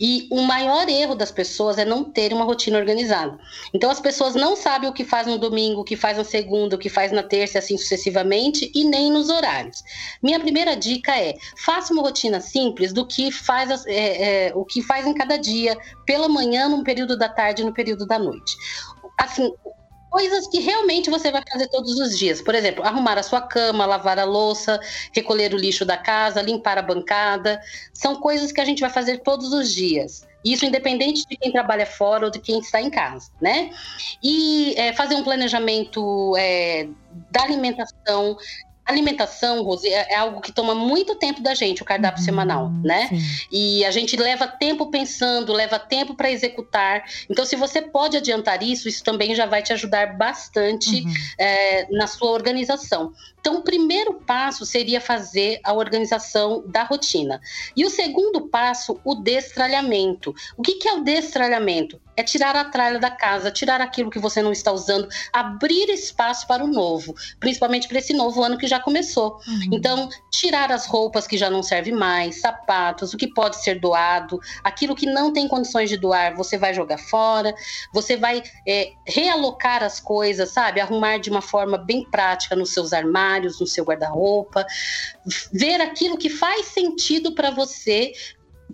E 0.00 0.26
o 0.30 0.40
maior 0.40 0.88
erro 0.88 1.14
das 1.14 1.30
pessoas 1.30 1.76
é 1.76 1.84
não 1.84 2.02
ter 2.02 2.32
uma 2.32 2.46
rotina 2.46 2.78
organizada. 2.78 3.38
Então 3.74 3.90
as 3.90 4.00
pessoas 4.00 4.34
não 4.34 4.56
sabem 4.56 4.88
o 4.88 4.92
que 4.94 5.04
faz 5.04 5.26
no 5.26 5.36
domingo, 5.36 5.82
o 5.82 5.84
que 5.84 5.96
faz 5.96 6.16
na 6.16 6.24
segunda, 6.24 6.76
o 6.76 6.78
que 6.78 6.88
faz 6.88 7.12
na 7.12 7.22
terça, 7.22 7.58
assim 7.58 7.76
sucessivamente, 7.76 8.72
e 8.74 8.82
nem 8.84 9.12
nos 9.12 9.28
horários. 9.28 9.84
Minha 10.22 10.40
primeira 10.40 10.74
dica 10.74 11.14
é: 11.14 11.34
faça 11.62 11.92
uma 11.92 12.02
rotina 12.02 12.40
simples 12.40 12.90
do 12.90 13.06
que 13.06 13.30
faz 13.30 13.84
é, 13.86 14.46
é, 14.46 14.52
o 14.54 14.64
que 14.64 14.80
faz 14.80 15.06
em 15.06 15.12
cada 15.12 15.36
dia, 15.36 15.76
pela 16.06 16.26
manhã, 16.26 16.70
no 16.70 16.82
período 16.82 17.18
da 17.18 17.28
tarde, 17.28 17.62
no 17.62 17.74
período 17.74 18.06
da 18.06 18.18
noite. 18.18 18.56
Assim, 19.18 19.52
coisas 20.10 20.48
que 20.48 20.60
realmente 20.60 21.08
você 21.08 21.30
vai 21.30 21.42
fazer 21.50 21.68
todos 21.68 21.98
os 21.98 22.18
dias. 22.18 22.42
Por 22.42 22.54
exemplo, 22.54 22.84
arrumar 22.84 23.16
a 23.16 23.22
sua 23.22 23.40
cama, 23.40 23.86
lavar 23.86 24.18
a 24.18 24.24
louça, 24.24 24.80
recolher 25.14 25.54
o 25.54 25.56
lixo 25.56 25.84
da 25.84 25.96
casa, 25.96 26.42
limpar 26.42 26.76
a 26.76 26.82
bancada. 26.82 27.60
São 27.94 28.16
coisas 28.16 28.52
que 28.52 28.60
a 28.60 28.64
gente 28.64 28.80
vai 28.80 28.90
fazer 28.90 29.18
todos 29.18 29.52
os 29.52 29.72
dias. 29.72 30.28
Isso 30.44 30.64
independente 30.64 31.26
de 31.26 31.36
quem 31.36 31.52
trabalha 31.52 31.86
fora 31.86 32.24
ou 32.24 32.30
de 32.30 32.40
quem 32.40 32.58
está 32.58 32.80
em 32.80 32.90
casa, 32.90 33.30
né? 33.40 33.70
E 34.22 34.74
é, 34.76 34.92
fazer 34.92 35.14
um 35.14 35.22
planejamento 35.22 36.34
é, 36.36 36.88
da 37.30 37.42
alimentação, 37.42 38.36
alimentação, 38.90 39.62
Rose, 39.62 39.88
é, 39.88 40.12
é 40.12 40.16
algo 40.16 40.40
que 40.40 40.52
toma 40.52 40.74
muito 40.74 41.14
tempo 41.14 41.40
da 41.40 41.54
gente, 41.54 41.82
o 41.82 41.84
cardápio 41.84 42.20
uhum, 42.20 42.24
semanal, 42.24 42.70
né? 42.84 43.08
Sim. 43.08 43.20
E 43.50 43.84
a 43.84 43.90
gente 43.90 44.16
leva 44.16 44.46
tempo 44.46 44.90
pensando, 44.90 45.52
leva 45.52 45.78
tempo 45.78 46.14
para 46.14 46.30
executar. 46.30 47.04
Então, 47.28 47.44
se 47.44 47.56
você 47.56 47.80
pode 47.80 48.16
adiantar 48.16 48.62
isso, 48.62 48.88
isso 48.88 49.02
também 49.02 49.34
já 49.34 49.46
vai 49.46 49.62
te 49.62 49.72
ajudar 49.72 50.16
bastante 50.16 51.02
uhum. 51.02 51.14
é, 51.38 51.86
na 51.90 52.06
sua 52.06 52.30
organização. 52.30 53.12
Então, 53.40 53.56
o 53.56 53.62
primeiro 53.62 54.14
passo 54.14 54.66
seria 54.66 55.00
fazer 55.00 55.60
a 55.64 55.72
organização 55.72 56.62
da 56.66 56.82
rotina. 56.82 57.40
E 57.74 57.84
o 57.84 57.90
segundo 57.90 58.48
passo, 58.48 59.00
o 59.02 59.14
destralhamento. 59.14 60.34
O 60.56 60.62
que, 60.62 60.74
que 60.74 60.88
é 60.88 60.92
o 60.92 61.02
destralhamento? 61.02 62.00
É 62.16 62.22
tirar 62.22 62.54
a 62.54 62.64
tralha 62.64 62.98
da 62.98 63.10
casa, 63.10 63.50
tirar 63.50 63.80
aquilo 63.80 64.10
que 64.10 64.18
você 64.18 64.42
não 64.42 64.52
está 64.52 64.70
usando, 64.70 65.08
abrir 65.32 65.88
espaço 65.88 66.46
para 66.46 66.62
o 66.62 66.66
novo, 66.66 67.14
principalmente 67.38 67.88
para 67.88 67.98
esse 67.98 68.12
novo 68.12 68.42
ano 68.42 68.58
que 68.58 68.66
já 68.66 68.78
já 68.80 68.82
começou. 68.82 69.38
Uhum. 69.46 69.68
Então, 69.72 70.08
tirar 70.30 70.72
as 70.72 70.86
roupas 70.86 71.26
que 71.26 71.36
já 71.36 71.50
não 71.50 71.62
servem 71.62 71.92
mais, 71.92 72.40
sapatos, 72.40 73.12
o 73.12 73.16
que 73.16 73.28
pode 73.28 73.62
ser 73.62 73.78
doado, 73.78 74.40
aquilo 74.64 74.96
que 74.96 75.06
não 75.06 75.32
tem 75.32 75.46
condições 75.46 75.90
de 75.90 75.96
doar, 75.96 76.34
você 76.34 76.56
vai 76.56 76.72
jogar 76.72 76.98
fora, 76.98 77.54
você 77.92 78.16
vai 78.16 78.42
é, 78.66 78.92
realocar 79.06 79.82
as 79.82 80.00
coisas, 80.00 80.50
sabe? 80.50 80.80
Arrumar 80.80 81.18
de 81.18 81.30
uma 81.30 81.42
forma 81.42 81.76
bem 81.76 82.04
prática 82.10 82.56
nos 82.56 82.72
seus 82.72 82.92
armários, 82.92 83.60
no 83.60 83.66
seu 83.66 83.84
guarda-roupa, 83.84 84.66
ver 85.52 85.80
aquilo 85.80 86.16
que 86.16 86.30
faz 86.30 86.66
sentido 86.66 87.34
para 87.34 87.50
você 87.50 88.12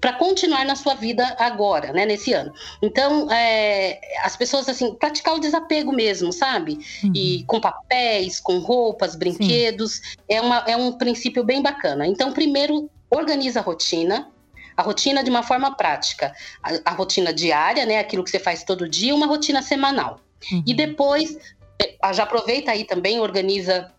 para 0.01 0.13
continuar 0.15 0.65
na 0.65 0.77
sua 0.77 0.95
vida 0.95 1.37
agora, 1.39 1.93
né, 1.93 2.05
nesse 2.05 2.33
ano. 2.33 2.53
Então, 2.83 3.31
é, 3.31 4.01
as 4.23 4.37
pessoas, 4.37 4.69
assim, 4.69 4.95
praticar 4.95 5.35
o 5.35 5.41
desapego 5.41 5.93
mesmo, 5.93 6.33
sabe? 6.33 6.79
Uhum. 7.03 7.13
E 7.15 7.45
com 7.45 7.61
papéis, 7.61 8.41
com 8.41 8.59
roupas, 8.59 9.15
brinquedos, 9.15 10.01
é, 10.29 10.41
uma, 10.41 10.65
é 10.67 10.77
um 10.77 10.93
princípio 10.93 11.45
bem 11.45 11.63
bacana. 11.63 12.07
Então, 12.07 12.33
primeiro, 12.33 12.91
organiza 13.11 13.61
a 13.61 13.63
rotina, 13.63 14.31
a 14.77 14.83
rotina 14.83 15.23
de 15.23 15.31
uma 15.31 15.43
forma 15.43 15.75
prática. 15.77 16.35
A, 16.63 16.91
a 16.91 16.95
rotina 16.95 17.33
diária, 17.33 17.87
né, 17.87 17.99
aquilo 17.99 18.25
que 18.25 18.31
você 18.31 18.41
faz 18.41 18.65
todo 18.65 18.89
dia, 18.89 19.15
uma 19.15 19.27
rotina 19.27 19.63
semanal. 19.63 20.21
Uhum. 20.53 20.63
E 20.67 20.75
depois, 20.75 21.37
é, 21.81 22.13
já 22.13 22.25
aproveita 22.25 22.73
aí 22.73 22.85
também, 22.85 23.21
organiza 23.21 23.93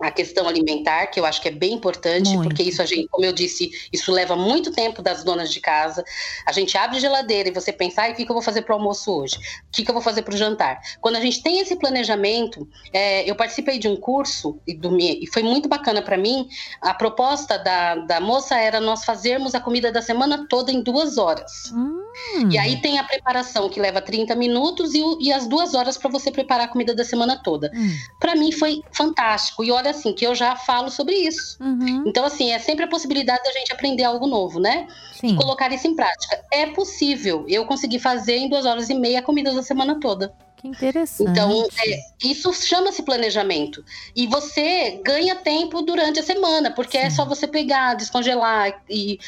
a 0.00 0.10
questão 0.10 0.48
alimentar, 0.48 1.06
que 1.06 1.18
eu 1.18 1.24
acho 1.24 1.40
que 1.40 1.48
é 1.48 1.50
bem 1.50 1.72
importante, 1.72 2.30
Muito. 2.30 2.42
porque 2.48 2.62
isso 2.62 2.82
a 2.82 2.86
gente, 2.86 3.08
como 3.08 3.24
eu 3.24 3.32
disse, 3.32 3.70
isso 3.92 4.12
leva 4.12 4.36
muito 4.36 4.72
tempo 4.72 5.00
das 5.00 5.22
donas 5.24 5.52
de 5.52 5.60
casa. 5.60 6.04
A 6.46 6.52
gente 6.52 6.76
abre 6.76 6.96
a 6.96 7.00
geladeira 7.00 7.48
e 7.48 7.52
você 7.52 7.72
pensa, 7.72 8.02
"Ai, 8.02 8.12
o 8.12 8.14
que, 8.14 8.24
que 8.24 8.30
eu 8.30 8.34
vou 8.34 8.42
fazer 8.42 8.62
para 8.62 8.74
o 8.74 8.78
almoço 8.78 9.12
hoje? 9.12 9.36
O 9.36 9.40
que, 9.72 9.84
que 9.84 9.90
eu 9.90 9.94
vou 9.94 10.02
fazer 10.02 10.22
para 10.22 10.34
o 10.34 10.36
jantar? 10.36 10.80
Quando 11.00 11.16
a 11.16 11.20
gente 11.20 11.42
tem 11.42 11.60
esse 11.60 11.76
planejamento, 11.76 12.68
é, 12.92 13.28
eu 13.28 13.34
participei 13.34 13.78
de 13.78 13.88
um 13.88 13.96
curso 13.96 14.60
e, 14.66 14.74
dormi, 14.74 15.20
e 15.22 15.26
foi 15.26 15.42
muito 15.42 15.68
bacana 15.68 16.02
para 16.02 16.16
mim. 16.16 16.48
A 16.80 16.92
proposta 16.92 17.58
da, 17.58 17.96
da 17.96 18.20
moça 18.20 18.56
era 18.58 18.80
nós 18.80 19.04
fazermos 19.04 19.54
a 19.54 19.60
comida 19.60 19.90
da 19.90 20.02
semana 20.02 20.46
toda 20.48 20.72
em 20.72 20.82
duas 20.82 21.18
horas. 21.18 21.72
Hum. 21.72 22.03
E 22.50 22.56
aí 22.58 22.80
tem 22.80 22.98
a 22.98 23.04
preparação 23.04 23.68
que 23.68 23.80
leva 23.80 24.00
30 24.00 24.34
minutos 24.34 24.94
e, 24.94 25.02
o- 25.02 25.18
e 25.20 25.32
as 25.32 25.46
duas 25.46 25.74
horas 25.74 25.96
para 25.98 26.10
você 26.10 26.30
preparar 26.30 26.66
a 26.66 26.68
comida 26.68 26.94
da 26.94 27.04
semana 27.04 27.40
toda. 27.42 27.70
Hum. 27.74 27.90
Para 28.20 28.34
mim 28.36 28.52
foi 28.52 28.82
fantástico. 28.92 29.64
E 29.64 29.70
olha 29.70 29.90
assim, 29.90 30.12
que 30.12 30.26
eu 30.26 30.34
já 30.34 30.54
falo 30.56 30.90
sobre 30.90 31.14
isso. 31.14 31.56
Uhum. 31.62 32.04
Então, 32.06 32.24
assim, 32.24 32.52
é 32.52 32.58
sempre 32.58 32.84
a 32.84 32.88
possibilidade 32.88 33.42
da 33.42 33.52
gente 33.52 33.72
aprender 33.72 34.04
algo 34.04 34.26
novo, 34.26 34.60
né? 34.60 34.86
Sim. 35.12 35.36
Colocar 35.36 35.72
isso 35.72 35.86
em 35.88 35.94
prática. 35.96 36.40
É 36.52 36.66
possível. 36.66 37.44
Eu 37.48 37.64
consegui 37.66 37.98
fazer 37.98 38.36
em 38.36 38.48
duas 38.48 38.64
horas 38.66 38.88
e 38.90 38.94
meia 38.94 39.18
a 39.18 39.22
comida 39.22 39.52
da 39.52 39.62
semana 39.62 39.98
toda. 39.98 40.32
Que 40.56 40.68
interessante. 40.68 41.30
Então, 41.30 41.66
é, 41.86 41.98
isso 42.26 42.52
chama-se 42.54 43.02
planejamento. 43.02 43.84
E 44.16 44.26
você 44.26 45.00
ganha 45.04 45.34
tempo 45.34 45.82
durante 45.82 46.20
a 46.20 46.22
semana, 46.22 46.70
porque 46.70 46.96
é 46.96 47.10
Sim. 47.10 47.16
só 47.16 47.24
você 47.26 47.46
pegar, 47.46 47.94
descongelar 47.94 48.80
e 48.88 49.18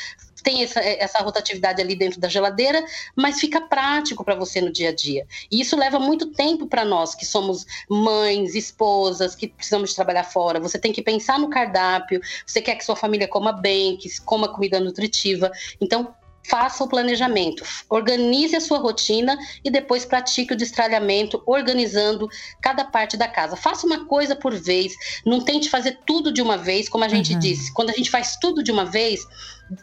tem 0.47 0.62
essa, 0.62 0.79
essa 0.79 1.19
rotatividade 1.19 1.83
ali 1.83 1.97
dentro 1.97 2.21
da 2.21 2.29
geladeira, 2.29 2.85
mas 3.17 3.41
fica 3.41 3.61
prático 3.61 4.23
para 4.23 4.37
você 4.37 4.61
no 4.61 4.71
dia 4.71 4.91
a 4.91 4.95
dia. 4.95 5.26
E 5.50 5.61
isso 5.61 5.76
leva 5.76 5.99
muito 5.99 6.26
tempo 6.26 6.69
para 6.69 6.85
nós, 6.85 7.17
que 7.17 7.26
somos 7.26 7.67
mães, 7.91 8.55
esposas, 8.55 9.35
que 9.35 9.49
precisamos 9.49 9.93
trabalhar 9.93 10.23
fora. 10.23 10.61
Você 10.61 10.79
tem 10.79 10.93
que 10.93 11.03
pensar 11.03 11.37
no 11.37 11.50
cardápio, 11.50 12.21
você 12.47 12.62
quer 12.62 12.76
que 12.76 12.85
sua 12.85 12.95
família 12.95 13.26
coma 13.26 13.50
bem, 13.50 13.97
que 13.97 14.09
coma 14.21 14.49
comida 14.49 14.79
nutritiva. 14.79 15.50
Então, 15.81 16.15
faça 16.49 16.85
o 16.85 16.88
planejamento, 16.88 17.65
organize 17.91 18.55
a 18.55 18.61
sua 18.61 18.79
rotina 18.79 19.37
e 19.65 19.71
depois 19.71 20.05
pratique 20.05 20.53
o 20.53 20.57
destralhamento, 20.57 21.43
organizando 21.45 22.29
cada 22.62 22.85
parte 22.85 23.17
da 23.17 23.26
casa. 23.26 23.57
Faça 23.57 23.85
uma 23.85 24.07
coisa 24.07 24.37
por 24.37 24.55
vez, 24.55 24.95
não 25.25 25.41
tente 25.41 25.69
fazer 25.69 25.99
tudo 26.07 26.33
de 26.33 26.41
uma 26.41 26.57
vez, 26.57 26.88
como 26.88 27.03
a 27.03 27.09
gente 27.09 27.33
Uhum. 27.33 27.38
disse. 27.41 27.75
Quando 27.75 27.91
a 27.91 27.95
gente 27.95 28.11
faz 28.11 28.37
tudo 28.37 28.62
de 28.62 28.71
uma 28.71 28.85
vez, 28.85 29.26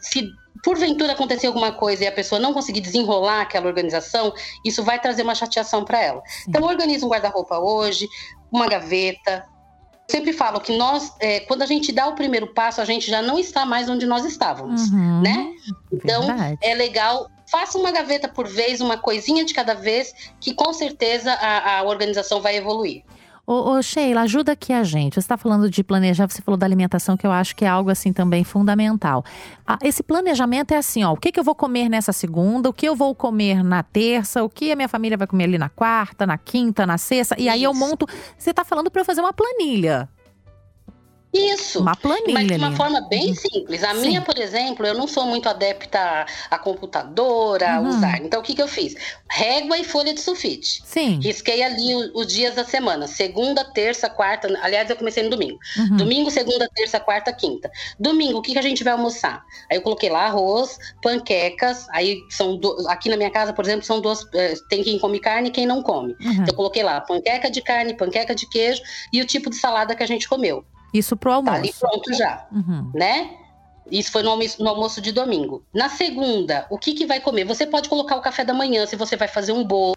se 0.02 0.32
porventura 0.64 1.12
acontecer 1.14 1.48
alguma 1.48 1.72
coisa 1.74 2.04
e 2.04 2.08
a 2.08 2.12
pessoa 2.12 2.40
não 2.40 2.54
conseguir 2.54 2.80
desenrolar 2.80 3.42
aquela 3.42 3.68
organização, 3.68 4.34
isso 4.64 4.84
vai 4.84 5.00
trazer 5.00 5.24
uma 5.24 5.36
chateação 5.36 5.84
para 5.84 6.02
ela. 6.02 6.22
Sim. 6.26 6.46
Então, 6.50 6.64
organize 6.64 7.04
um 7.04 7.10
guarda-roupa 7.10 7.60
hoje, 7.60 8.08
uma 8.52 8.68
gaveta. 8.68 9.46
Eu 10.08 10.16
sempre 10.18 10.32
falo 10.34 10.60
que 10.62 10.78
nós, 10.78 11.14
é, 11.20 11.42
quando 11.42 11.64
a 11.64 11.66
gente 11.66 11.92
dá 11.92 12.08
o 12.08 12.16
primeiro 12.16 12.54
passo, 12.54 12.80
a 12.82 12.86
gente 12.86 13.10
já 13.10 13.22
não 13.22 13.38
está 13.40 13.66
mais 13.66 13.90
onde 13.90 14.06
nós 14.06 14.24
estávamos, 14.26 14.90
Uhum. 14.90 15.22
né? 15.22 15.52
Então, 15.92 16.28
Verdade. 16.28 16.58
é 16.62 16.74
legal. 16.76 17.30
Faça 17.50 17.78
uma 17.78 17.92
gaveta 17.92 18.28
por 18.28 18.48
vez, 18.48 18.80
uma 18.82 18.98
coisinha 18.98 19.44
de 19.46 19.54
cada 19.54 19.74
vez, 19.74 20.14
que 20.40 20.54
com 20.54 20.72
certeza 20.74 21.34
a, 21.34 21.80
a 21.80 21.84
organização 21.84 22.42
vai 22.42 22.56
evoluir. 22.58 23.04
Ô, 23.46 23.72
ô, 23.72 23.82
Sheila, 23.82 24.22
ajuda 24.22 24.54
aqui 24.54 24.72
a 24.72 24.84
gente. 24.86 25.16
Você 25.16 25.20
está 25.20 25.36
falando 25.36 25.70
de 25.70 25.84
planejar, 25.84 26.30
você 26.30 26.42
falou 26.42 26.58
da 26.58 26.66
alimentação, 26.66 27.18
que 27.18 27.28
eu 27.28 27.32
acho 27.32 27.54
que 27.54 27.66
é 27.66 27.68
algo 27.68 27.90
assim 27.90 28.14
também 28.14 28.46
fundamental. 28.46 29.26
Ah, 29.68 29.78
esse 29.84 30.02
planejamento 30.02 30.74
é 30.74 30.78
assim, 30.78 31.04
ó, 31.04 31.12
o 31.12 31.18
que, 31.18 31.30
que 31.30 31.38
eu 31.42 31.44
vou 31.44 31.54
comer 31.54 31.90
nessa 31.90 32.14
segunda, 32.14 32.70
o 32.70 32.74
que 32.74 32.88
eu 32.88 32.96
vou 32.96 33.14
comer 33.14 33.62
na 33.62 33.84
terça, 33.84 34.42
o 34.42 34.50
que 34.50 34.72
a 34.72 34.78
minha 34.78 34.88
família 34.88 35.18
vai 35.18 35.28
comer 35.28 35.44
ali 35.44 35.58
na 35.58 35.68
quarta, 35.68 36.26
na 36.26 36.38
quinta, 36.38 36.86
na 36.88 36.98
sexta. 36.98 37.36
E 37.38 37.50
aí 37.50 37.62
eu 37.62 37.74
monto. 37.74 38.08
Você 38.38 38.52
está 38.52 38.64
falando 38.64 38.90
para 38.90 39.02
eu 39.02 39.06
fazer 39.06 39.20
uma 39.20 39.34
planilha. 39.34 40.08
Isso. 41.34 41.80
Uma 41.80 41.96
planilha. 41.96 42.34
Mas 42.34 42.48
de 42.48 42.54
uma 42.56 42.76
forma 42.76 43.02
bem 43.10 43.34
simples. 43.34 43.84
A 43.84 43.96
Sim. 43.96 44.02
minha, 44.02 44.22
por 44.22 44.38
exemplo, 44.38 44.86
eu 44.86 44.94
não 44.94 45.08
sou 45.08 45.26
muito 45.26 45.50
adepta 45.50 46.00
a, 46.00 46.26
a 46.56 46.60
computador, 46.60 47.64
a 47.64 47.80
Uhum. 47.82 47.90
usar. 47.90 48.20
Então, 48.22 48.40
o 48.40 48.44
que, 48.44 48.54
que 48.54 48.62
eu 48.62 48.68
fiz? 48.68 48.96
Régua 49.30 49.78
e 49.80 49.84
folha 49.84 50.14
de 50.14 50.20
sulfite. 50.22 50.84
Sim. 50.86 51.20
Risquei 51.22 51.64
ali 51.64 51.96
os 52.14 52.28
dias 52.28 52.54
da 52.56 52.64
semana. 52.64 53.08
Segunda, 53.08 53.64
terça, 53.66 54.10
quarta. 54.10 54.48
Aliás, 54.62 54.90
eu 54.90 54.96
comecei 54.96 55.24
no 55.24 55.30
domingo. 55.32 55.58
Uhum. 55.78 55.98
Domingo, 55.98 56.30
segunda, 56.30 56.70
terça, 56.76 57.00
quarta, 57.00 57.34
quinta. 57.34 57.72
Domingo, 58.00 58.38
o 58.38 58.42
que, 58.42 58.54
que 58.54 58.60
a 58.60 58.64
gente 58.64 58.84
vai 58.84 58.94
almoçar? 58.94 59.44
Aí 59.72 59.78
eu 59.78 59.82
coloquei 59.82 60.10
lá 60.10 60.26
arroz, 60.28 60.78
panquecas. 61.02 61.88
Aí 61.90 62.20
são 62.30 62.58
do- 62.58 62.88
aqui 62.88 63.10
na 63.10 63.18
minha 63.18 63.32
casa, 63.32 63.54
por 63.54 63.64
exemplo, 63.66 63.86
são 63.86 64.00
duas. 64.02 64.24
eh, 64.34 64.54
Tem 64.70 64.84
quem 64.84 65.00
come 65.00 65.20
carne 65.20 65.50
e 65.50 65.52
quem 65.52 65.66
não 65.66 65.82
come. 65.82 66.14
Uhum. 66.22 66.32
Então 66.34 66.46
eu 66.50 66.54
coloquei 66.56 66.84
lá 66.84 67.02
panqueca 67.02 67.50
de 67.50 67.62
carne, 67.62 67.96
panqueca 67.96 68.36
de 68.36 68.48
queijo 68.48 68.82
e 69.12 69.22
o 69.22 69.26
tipo 69.26 69.50
de 69.50 69.56
salada 69.56 69.96
que 69.96 70.04
a 70.04 70.08
gente 70.08 70.28
comeu. 70.30 70.64
Isso 70.94 71.16
pro 71.18 71.32
Tá 71.32 71.36
almoço. 71.38 71.56
ali 71.58 71.74
pronto 71.80 72.14
já, 72.14 72.48
Uhum. 72.52 72.92
né? 72.94 73.32
Isso 73.92 74.12
foi 74.12 74.24
no 74.24 74.30
almoço, 74.30 74.64
no 74.64 74.70
almoço 74.70 75.02
de 75.02 75.12
domingo. 75.12 75.64
Na 75.74 75.90
segunda, 75.90 76.66
o 76.70 76.78
que, 76.78 76.94
que 76.94 77.06
vai 77.06 77.20
comer? 77.20 77.44
Você 77.46 77.66
pode 77.66 77.90
colocar 77.90 78.16
o 78.16 78.22
café 78.22 78.46
da 78.46 78.54
manhã, 78.54 78.86
se 78.86 78.96
você 78.96 79.16
vai 79.18 79.28
fazer 79.28 79.52
um 79.52 79.64
bolo, 79.64 79.94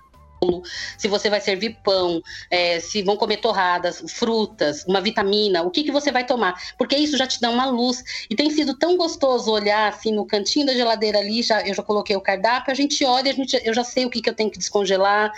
se 0.99 1.09
você 1.09 1.31
vai 1.31 1.40
servir 1.40 1.79
pão, 1.83 2.22
é, 2.51 2.79
se 2.81 3.03
vão 3.03 3.16
comer 3.16 3.38
torradas, 3.38 4.03
frutas, 4.09 4.85
uma 4.87 5.01
vitamina, 5.01 5.62
o 5.62 5.70
que, 5.70 5.83
que 5.85 5.90
você 5.92 6.12
vai 6.12 6.25
tomar? 6.25 6.55
Porque 6.79 6.96
isso 6.96 7.16
já 7.16 7.27
te 7.27 7.40
dá 7.40 7.51
uma 7.51 7.66
luz. 7.66 8.03
E 8.29 8.37
tem 8.37 8.51
sido 8.51 8.75
tão 8.75 8.96
gostoso 8.96 9.51
olhar 9.51 9.88
assim 9.88 10.12
no 10.12 10.27
cantinho 10.27 10.66
da 10.66 10.75
geladeira 10.75 11.18
ali, 11.18 11.42
já, 11.42 11.66
eu 11.66 11.75
já 11.75 11.83
coloquei 11.83 12.14
o 12.16 12.20
cardápio, 12.20 12.72
a 12.72 12.75
gente 12.75 13.05
olha, 13.05 13.31
a 13.31 13.35
gente, 13.35 13.61
eu 13.64 13.75
já 13.75 13.85
sei 13.85 14.05
o 14.05 14.11
que, 14.11 14.20
que 14.20 14.29
eu 14.31 14.35
tenho 14.35 14.51
que 14.51 14.59
descongelar, 14.59 15.33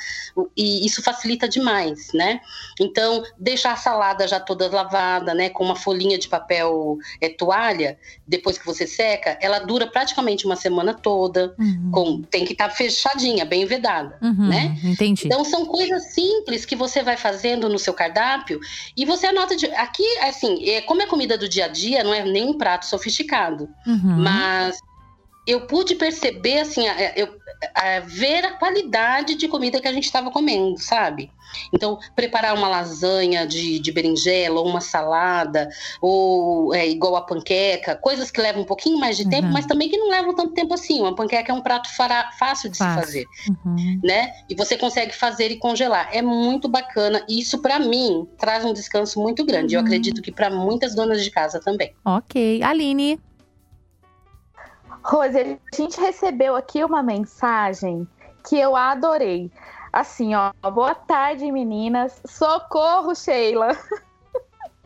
e 0.56 0.84
isso 0.86 1.02
facilita 1.02 1.48
demais, 1.48 2.12
né? 2.12 2.40
Então, 2.80 3.22
deixar 3.38 3.72
a 3.72 3.76
salada 3.76 4.26
já 4.26 4.38
toda 4.40 4.68
lavada, 4.68 5.34
né, 5.34 5.48
com 5.48 5.64
uma 5.64 5.76
folhinha 5.76 6.18
de 6.18 6.28
papel 6.28 6.98
é, 7.20 7.28
toalha, 7.28 7.98
depois 8.26 8.58
que 8.58 8.66
você 8.66 8.86
seca, 8.86 9.38
ela 9.40 9.58
dura 9.58 9.86
praticamente 9.86 10.44
uma 10.46 10.56
semana 10.56 10.94
toda, 10.94 11.54
Uhum. 11.58 11.90
com, 11.92 12.22
tem 12.22 12.44
que 12.44 12.52
estar 12.52 12.70
fechadinha, 12.70 13.44
bem 13.44 13.64
vedada, 13.64 14.18
Uhum. 14.22 14.48
né? 14.48 14.78
Entendi. 14.88 15.26
Então 15.26 15.44
são 15.44 15.66
coisas 15.66 16.12
simples 16.14 16.64
que 16.64 16.74
você 16.76 17.02
vai 17.02 17.16
fazendo 17.16 17.68
no 17.68 17.78
seu 17.78 17.92
cardápio 17.94 18.58
e 18.96 19.04
você 19.04 19.26
anota 19.26 19.54
de 19.56 19.66
aqui 19.66 20.04
assim, 20.18 20.68
é, 20.68 20.80
como 20.80 21.02
é 21.02 21.06
comida 21.06 21.36
do 21.36 21.48
dia 21.48 21.66
a 21.66 21.68
dia, 21.68 22.02
não 22.04 22.14
é 22.14 22.24
nem 22.24 22.46
um 22.48 22.56
prato 22.58 22.86
sofisticado, 22.86 23.68
Uhum. 23.86 24.16
mas 24.22 24.76
eu 25.46 25.66
pude 25.66 25.94
perceber 25.94 26.60
assim, 26.60 26.86
a- 26.88 27.12
eu 27.16 27.28
a- 27.74 28.00
ver 28.00 28.44
a 28.44 28.52
qualidade 28.52 29.34
de 29.34 29.48
comida 29.48 29.80
que 29.80 29.88
a 29.88 29.92
gente 29.92 30.04
estava 30.04 30.30
comendo, 30.30 30.78
sabe? 30.78 31.30
Então, 31.72 31.98
preparar 32.14 32.54
uma 32.54 32.68
lasanha 32.68 33.46
de, 33.46 33.78
de 33.78 33.92
berinjela, 33.92 34.60
ou 34.60 34.66
uma 34.66 34.80
salada, 34.80 35.68
ou 36.00 36.74
é, 36.74 36.86
igual 36.88 37.16
a 37.16 37.22
panqueca, 37.22 37.96
coisas 37.96 38.30
que 38.30 38.40
levam 38.40 38.62
um 38.62 38.66
pouquinho 38.66 38.98
mais 38.98 39.16
de 39.16 39.28
tempo, 39.28 39.46
Uhum. 39.46 39.52
mas 39.52 39.66
também 39.66 39.88
que 39.88 39.96
não 39.96 40.08
levam 40.10 40.34
tanto 40.34 40.52
tempo 40.54 40.74
assim. 40.74 41.00
Uma 41.00 41.14
panqueca 41.14 41.52
é 41.52 41.54
um 41.54 41.60
prato 41.62 41.88
fará- 41.96 42.30
fácil 42.38 42.70
de 42.70 42.78
Fácil. 42.78 42.94
se 42.94 43.06
fazer 43.06 43.28
Uhum. 43.48 44.00
né? 44.02 44.32
E 44.48 44.54
você 44.54 44.76
consegue 44.76 45.14
fazer 45.14 45.50
e 45.50 45.56
congelar. 45.58 46.08
É 46.12 46.22
muito 46.22 46.68
bacana. 46.68 47.24
E 47.28 47.40
isso, 47.40 47.58
para 47.60 47.78
mim, 47.78 48.28
traz 48.38 48.64
um 48.64 48.72
descanso 48.72 49.20
muito 49.20 49.44
grande. 49.44 49.74
Eu 49.74 49.80
Uhum. 49.80 49.86
acredito 49.86 50.22
que 50.22 50.32
para 50.32 50.50
muitas 50.50 50.94
donas 50.94 51.22
de 51.22 51.30
casa 51.30 51.60
também. 51.60 51.94
Ok. 52.04 52.62
Aline. 52.62 53.18
Rose, 55.02 55.38
a 55.38 55.76
gente 55.76 55.98
recebeu 56.00 56.54
aqui 56.56 56.84
uma 56.84 57.02
mensagem 57.02 58.06
que 58.48 58.56
eu 58.56 58.76
adorei. 58.76 59.50
Assim, 59.92 60.34
ó, 60.34 60.52
boa 60.70 60.94
tarde, 60.94 61.50
meninas. 61.50 62.20
Socorro, 62.26 63.14
Sheila. 63.14 63.76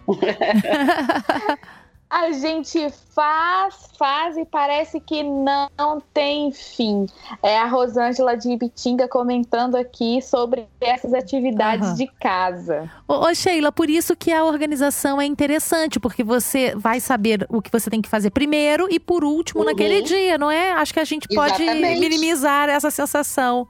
a 2.12 2.30
gente 2.30 2.90
faz, 3.14 3.88
faz 3.98 4.36
e 4.36 4.44
parece 4.44 5.00
que 5.00 5.22
não 5.22 5.98
tem 6.12 6.52
fim. 6.52 7.06
É 7.42 7.56
a 7.56 7.64
Rosângela 7.64 8.36
de 8.36 8.50
Ibitinga 8.50 9.08
comentando 9.08 9.76
aqui 9.76 10.20
sobre 10.20 10.68
essas 10.78 11.14
atividades 11.14 11.88
uhum. 11.88 11.94
de 11.94 12.06
casa. 12.20 12.90
Ô, 13.08 13.14
ô, 13.14 13.34
Sheila, 13.34 13.72
por 13.72 13.88
isso 13.88 14.14
que 14.14 14.30
a 14.30 14.44
organização 14.44 15.22
é 15.22 15.24
interessante, 15.24 15.98
porque 15.98 16.22
você 16.22 16.74
vai 16.76 17.00
saber 17.00 17.46
o 17.48 17.62
que 17.62 17.72
você 17.72 17.88
tem 17.88 18.02
que 18.02 18.10
fazer 18.10 18.28
primeiro 18.28 18.88
e 18.90 19.00
por 19.00 19.24
último 19.24 19.60
uhum. 19.60 19.66
naquele 19.66 20.02
dia, 20.02 20.36
não 20.36 20.50
é? 20.50 20.72
Acho 20.72 20.92
que 20.92 21.00
a 21.00 21.04
gente 21.04 21.26
pode 21.28 21.62
Exatamente. 21.62 21.98
minimizar 21.98 22.68
essa 22.68 22.90
sensação. 22.90 23.66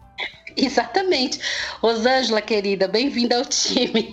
Exatamente. 0.57 1.39
Rosângela, 1.81 2.41
querida, 2.41 2.87
bem-vinda 2.89 3.37
ao 3.37 3.45
time. 3.45 4.11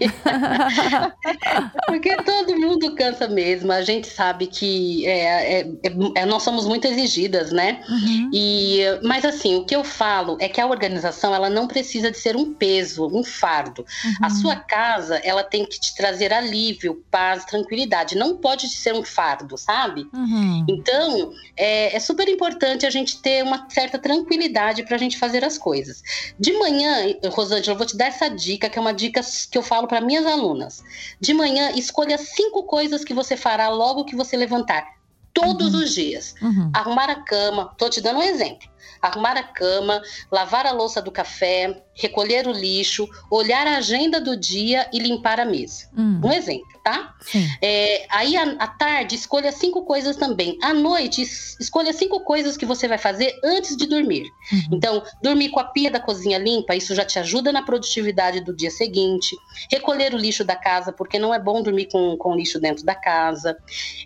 Porque 1.85 2.15
todo 2.17 2.57
mundo 2.57 2.95
cansa 2.95 3.27
mesmo. 3.27 3.71
A 3.71 3.81
gente 3.81 4.07
sabe 4.07 4.47
que 4.47 5.05
é, 5.07 5.61
é, 5.61 5.67
é, 6.15 6.25
nós 6.25 6.43
somos 6.43 6.65
muito 6.65 6.87
exigidas, 6.87 7.51
né? 7.51 7.81
Uhum. 7.89 8.29
E, 8.33 8.79
mas 9.03 9.25
assim, 9.25 9.55
o 9.55 9.65
que 9.65 9.75
eu 9.75 9.83
falo 9.83 10.37
é 10.39 10.47
que 10.47 10.61
a 10.61 10.67
organização 10.67 11.33
ela 11.33 11.49
não 11.49 11.67
precisa 11.67 12.11
de 12.11 12.17
ser 12.17 12.35
um 12.35 12.53
peso, 12.53 13.07
um 13.07 13.23
fardo. 13.23 13.85
Uhum. 14.03 14.13
A 14.25 14.29
sua 14.29 14.55
casa 14.55 15.17
ela 15.23 15.43
tem 15.43 15.65
que 15.65 15.79
te 15.79 15.95
trazer 15.95 16.33
alívio, 16.33 17.03
paz, 17.11 17.45
tranquilidade. 17.45 18.15
Não 18.15 18.37
pode 18.37 18.67
ser 18.69 18.93
um 18.93 19.03
fardo, 19.03 19.57
sabe? 19.57 20.07
Uhum. 20.13 20.65
Então 20.67 21.33
é, 21.55 21.95
é 21.95 21.99
super 21.99 22.27
importante 22.27 22.85
a 22.85 22.89
gente 22.89 23.21
ter 23.21 23.43
uma 23.43 23.67
certa 23.69 23.97
tranquilidade 23.97 24.83
para 24.83 24.95
a 24.95 24.99
gente 24.99 25.17
fazer 25.17 25.43
as 25.43 25.57
coisas. 25.57 26.01
De 26.37 26.53
manhã, 26.53 27.15
Rosângela, 27.31 27.73
eu 27.73 27.77
vou 27.77 27.87
te 27.87 27.95
dar 27.95 28.07
essa 28.07 28.29
dica, 28.29 28.69
que 28.69 28.77
é 28.77 28.81
uma 28.81 28.93
dica 28.93 29.21
que 29.51 29.57
eu 29.57 29.63
falo 29.63 29.87
para 29.87 30.01
minhas 30.01 30.25
alunas. 30.25 30.83
De 31.19 31.33
manhã, 31.33 31.71
escolha 31.71 32.17
cinco 32.17 32.63
coisas 32.63 33.03
que 33.03 33.13
você 33.13 33.37
fará 33.37 33.69
logo 33.69 34.05
que 34.05 34.15
você 34.15 34.35
levantar. 34.35 34.85
Todos 35.33 35.73
uhum. 35.73 35.81
os 35.81 35.93
dias. 35.93 36.35
Uhum. 36.41 36.71
Arrumar 36.73 37.09
a 37.09 37.23
cama. 37.23 37.73
Tô 37.77 37.89
te 37.89 38.01
dando 38.01 38.19
um 38.19 38.23
exemplo 38.23 38.69
arrumar 39.01 39.37
a 39.37 39.43
cama, 39.43 40.01
lavar 40.31 40.65
a 40.65 40.71
louça 40.71 41.01
do 41.01 41.11
café, 41.11 41.83
recolher 41.99 42.47
o 42.47 42.51
lixo, 42.51 43.07
olhar 43.29 43.67
a 43.67 43.77
agenda 43.77 44.19
do 44.19 44.35
dia 44.35 44.89
e 44.91 44.99
limpar 44.99 45.39
a 45.39 45.45
mesa. 45.45 45.89
Hum. 45.95 46.21
Um 46.23 46.31
exemplo, 46.31 46.79
tá? 46.83 47.13
É, 47.61 48.05
aí 48.09 48.35
à 48.37 48.67
tarde, 48.67 49.15
escolha 49.15 49.51
cinco 49.51 49.83
coisas 49.83 50.15
também. 50.15 50.57
À 50.61 50.73
noite, 50.73 51.21
escolha 51.21 51.91
cinco 51.93 52.21
coisas 52.21 52.55
que 52.55 52.65
você 52.65 52.87
vai 52.87 52.97
fazer 52.97 53.37
antes 53.43 53.75
de 53.75 53.85
dormir. 53.85 54.23
Uhum. 54.51 54.61
Então, 54.71 55.03
dormir 55.21 55.49
com 55.49 55.59
a 55.59 55.65
pia 55.65 55.91
da 55.91 55.99
cozinha 55.99 56.37
limpa, 56.37 56.75
isso 56.75 56.95
já 56.95 57.03
te 57.03 57.19
ajuda 57.19 57.51
na 57.51 57.61
produtividade 57.61 58.41
do 58.41 58.55
dia 58.55 58.71
seguinte. 58.71 59.35
Recolher 59.69 60.13
o 60.13 60.17
lixo 60.17 60.43
da 60.43 60.55
casa, 60.55 60.93
porque 60.93 61.19
não 61.19 61.33
é 61.33 61.39
bom 61.39 61.61
dormir 61.61 61.89
com, 61.91 62.15
com 62.17 62.35
lixo 62.35 62.59
dentro 62.59 62.85
da 62.85 62.95
casa. 62.95 63.57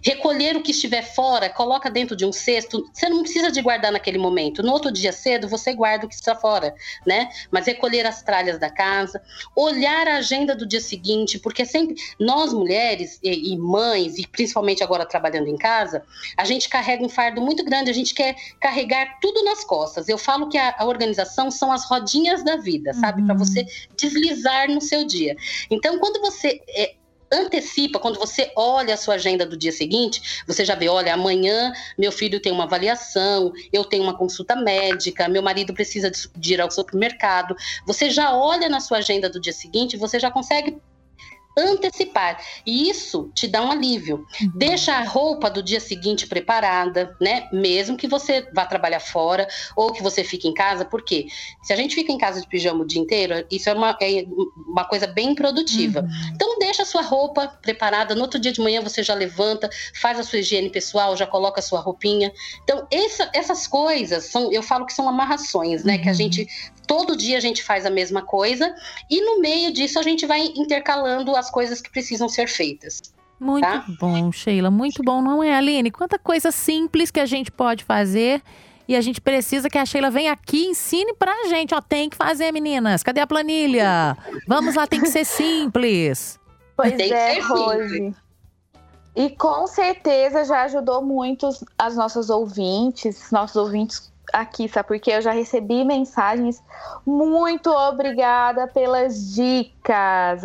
Recolher 0.03 0.55
o 0.57 0.63
que 0.63 0.71
estiver 0.71 1.03
fora, 1.03 1.49
coloca 1.49 1.89
dentro 1.89 2.15
de 2.15 2.25
um 2.25 2.31
cesto. 2.31 2.83
Você 2.91 3.07
não 3.07 3.21
precisa 3.21 3.51
de 3.51 3.61
guardar 3.61 3.91
naquele 3.91 4.17
momento. 4.17 4.63
No 4.63 4.71
outro 4.71 4.91
dia 4.91 5.11
cedo, 5.11 5.47
você 5.47 5.73
guarda 5.73 6.05
o 6.05 6.09
que 6.09 6.15
está 6.15 6.35
fora, 6.35 6.73
né? 7.05 7.29
Mas 7.51 7.67
recolher 7.83 8.05
as 8.05 8.23
tralhas 8.23 8.57
da 8.57 8.69
casa, 8.69 9.21
olhar 9.55 10.07
a 10.07 10.17
agenda 10.17 10.55
do 10.55 10.65
dia 10.65 10.79
seguinte, 10.79 11.37
porque 11.37 11.65
sempre 11.65 11.95
nós 12.17 12.53
mulheres 12.53 13.19
e, 13.21 13.53
e 13.53 13.57
mães, 13.57 14.17
e 14.17 14.25
principalmente 14.25 14.81
agora 14.81 15.05
trabalhando 15.05 15.47
em 15.47 15.57
casa, 15.57 16.03
a 16.37 16.45
gente 16.45 16.69
carrega 16.69 17.03
um 17.03 17.09
fardo 17.09 17.41
muito 17.41 17.63
grande, 17.63 17.89
a 17.89 17.93
gente 17.93 18.13
quer 18.13 18.35
carregar 18.59 19.19
tudo 19.21 19.43
nas 19.43 19.65
costas. 19.65 20.07
Eu 20.07 20.17
falo 20.17 20.47
que 20.47 20.57
a, 20.57 20.73
a 20.77 20.85
organização 20.85 21.51
são 21.51 21.71
as 21.71 21.85
rodinhas 21.85 22.43
da 22.43 22.55
vida, 22.55 22.93
sabe? 22.93 23.21
Uhum. 23.21 23.27
Para 23.27 23.35
você 23.35 23.65
deslizar 23.97 24.69
no 24.69 24.79
seu 24.79 25.05
dia. 25.05 25.35
Então, 25.69 25.99
quando 25.99 26.21
você 26.21 26.61
é, 26.69 26.95
antecipa, 27.33 27.99
quando 27.99 28.19
você 28.19 28.51
olha 28.55 28.93
a 28.93 28.97
sua 28.97 29.15
agenda 29.15 29.45
do 29.45 29.57
dia 29.57 29.71
seguinte, 29.71 30.43
você 30.47 30.63
já 30.63 30.75
vê, 30.75 30.87
olha, 30.87 31.13
amanhã 31.13 31.73
meu 31.97 32.11
filho 32.11 32.39
tem 32.39 32.51
uma 32.51 32.65
avaliação, 32.65 33.51
eu 33.71 33.83
tenho 33.83 34.03
uma 34.03 34.17
consulta 34.17 34.55
médica, 34.55 35.27
meu 35.27 35.41
marido 35.41 35.73
precisa 35.73 36.11
de 36.35 36.53
ir 36.53 36.61
ao 36.61 36.69
supermercado. 36.69 37.55
Você 37.85 38.09
já 38.09 38.35
olha 38.35 38.69
na 38.69 38.79
sua 38.79 38.99
agenda 38.99 39.29
do 39.29 39.39
dia 39.39 39.53
seguinte, 39.53 39.97
você 39.97 40.19
já 40.19 40.29
consegue 40.29 40.77
antecipar. 41.57 42.41
E 42.65 42.89
isso 42.89 43.31
te 43.33 43.47
dá 43.47 43.61
um 43.61 43.71
alívio. 43.71 44.25
Uhum. 44.41 44.51
Deixa 44.55 44.93
a 44.93 45.03
roupa 45.03 45.49
do 45.49 45.61
dia 45.61 45.79
seguinte 45.79 46.27
preparada, 46.27 47.15
né? 47.21 47.47
Mesmo 47.51 47.97
que 47.97 48.07
você 48.07 48.47
vá 48.53 48.65
trabalhar 48.65 48.99
fora 48.99 49.47
ou 49.75 49.91
que 49.91 50.01
você 50.01 50.23
fique 50.23 50.47
em 50.47 50.53
casa, 50.53 50.85
porque 50.85 51.27
se 51.61 51.71
a 51.71 51.75
gente 51.75 51.95
fica 51.95 52.11
em 52.11 52.17
casa 52.17 52.41
de 52.41 52.47
pijama 52.47 52.83
o 52.83 52.87
dia 52.87 53.01
inteiro, 53.01 53.45
isso 53.51 53.69
é 53.69 53.73
uma, 53.73 53.97
é 54.01 54.25
uma 54.67 54.85
coisa 54.85 55.07
bem 55.07 55.35
produtiva. 55.35 56.01
Uhum. 56.01 56.31
Então 56.33 56.59
deixa 56.59 56.83
a 56.83 56.85
sua 56.85 57.01
roupa 57.01 57.47
preparada, 57.61 58.15
no 58.15 58.21
outro 58.21 58.39
dia 58.39 58.51
de 58.51 58.61
manhã 58.61 58.81
você 58.81 59.03
já 59.03 59.13
levanta, 59.13 59.69
faz 59.93 60.19
a 60.19 60.23
sua 60.23 60.39
higiene 60.39 60.69
pessoal, 60.69 61.15
já 61.15 61.27
coloca 61.27 61.59
a 61.59 61.63
sua 61.63 61.79
roupinha. 61.79 62.31
Então 62.63 62.87
essa, 62.91 63.29
essas 63.33 63.67
coisas 63.67 64.25
são, 64.25 64.51
eu 64.51 64.63
falo 64.63 64.85
que 64.85 64.93
são 64.93 65.07
amarrações, 65.07 65.83
né? 65.83 65.95
Uhum. 65.95 66.01
Que 66.01 66.07
a 66.07 66.11
uhum. 66.11 66.17
gente 66.17 66.47
todo 66.87 67.15
dia 67.15 67.37
a 67.37 67.41
gente 67.41 67.63
faz 67.63 67.85
a 67.85 67.89
mesma 67.89 68.21
coisa 68.21 68.73
e 69.09 69.21
no 69.21 69.39
meio 69.39 69.71
disso 69.71 69.99
a 69.99 70.03
gente 70.03 70.25
vai 70.25 70.41
intercalando 70.55 71.35
as 71.35 71.49
coisas 71.49 71.81
que 71.81 71.91
precisam 71.91 72.29
ser 72.29 72.47
feitas. 72.47 73.01
Muito 73.39 73.65
tá? 73.65 73.85
bom, 73.99 74.31
Sheila, 74.31 74.71
muito 74.71 75.03
bom, 75.03 75.21
não 75.21 75.43
é, 75.43 75.55
Aline? 75.55 75.91
Quanta 75.91 76.17
coisa 76.17 76.51
simples 76.51 77.11
que 77.11 77.19
a 77.19 77.25
gente 77.25 77.51
pode 77.51 77.83
fazer 77.83 78.41
e 78.87 78.95
a 78.95 79.01
gente 79.01 79.21
precisa 79.21 79.69
que 79.69 79.77
a 79.77 79.85
Sheila 79.85 80.09
venha 80.09 80.31
aqui 80.31 80.57
e 80.57 80.67
ensine 80.67 81.13
pra 81.13 81.47
gente. 81.47 81.73
Ó, 81.73 81.81
tem 81.81 82.09
que 82.09 82.17
fazer, 82.17 82.51
meninas. 82.51 83.01
Cadê 83.01 83.21
a 83.21 83.27
planilha? 83.27 84.17
Vamos 84.47 84.75
lá, 84.75 84.85
tem 84.85 85.01
que 85.01 85.09
ser 85.09 85.25
simples. 85.25 86.39
Pois 86.75 86.93
tem 86.95 87.11
é, 87.11 87.39
Rose. 87.39 88.15
E 89.15 89.29
com 89.29 89.67
certeza 89.67 90.43
já 90.43 90.63
ajudou 90.63 91.01
muito 91.01 91.49
as 91.77 91.95
nossas 91.95 92.29
ouvintes, 92.29 93.29
nossos 93.31 93.55
ouvintes 93.55 94.12
aqui, 94.33 94.67
sabe? 94.67 94.87
Porque 94.87 95.11
eu 95.11 95.21
já 95.21 95.31
recebi 95.31 95.85
mensagens. 95.85 96.61
Muito 97.05 97.69
obrigada 97.69 98.67
pelas 98.67 99.33
dicas. 99.33 99.72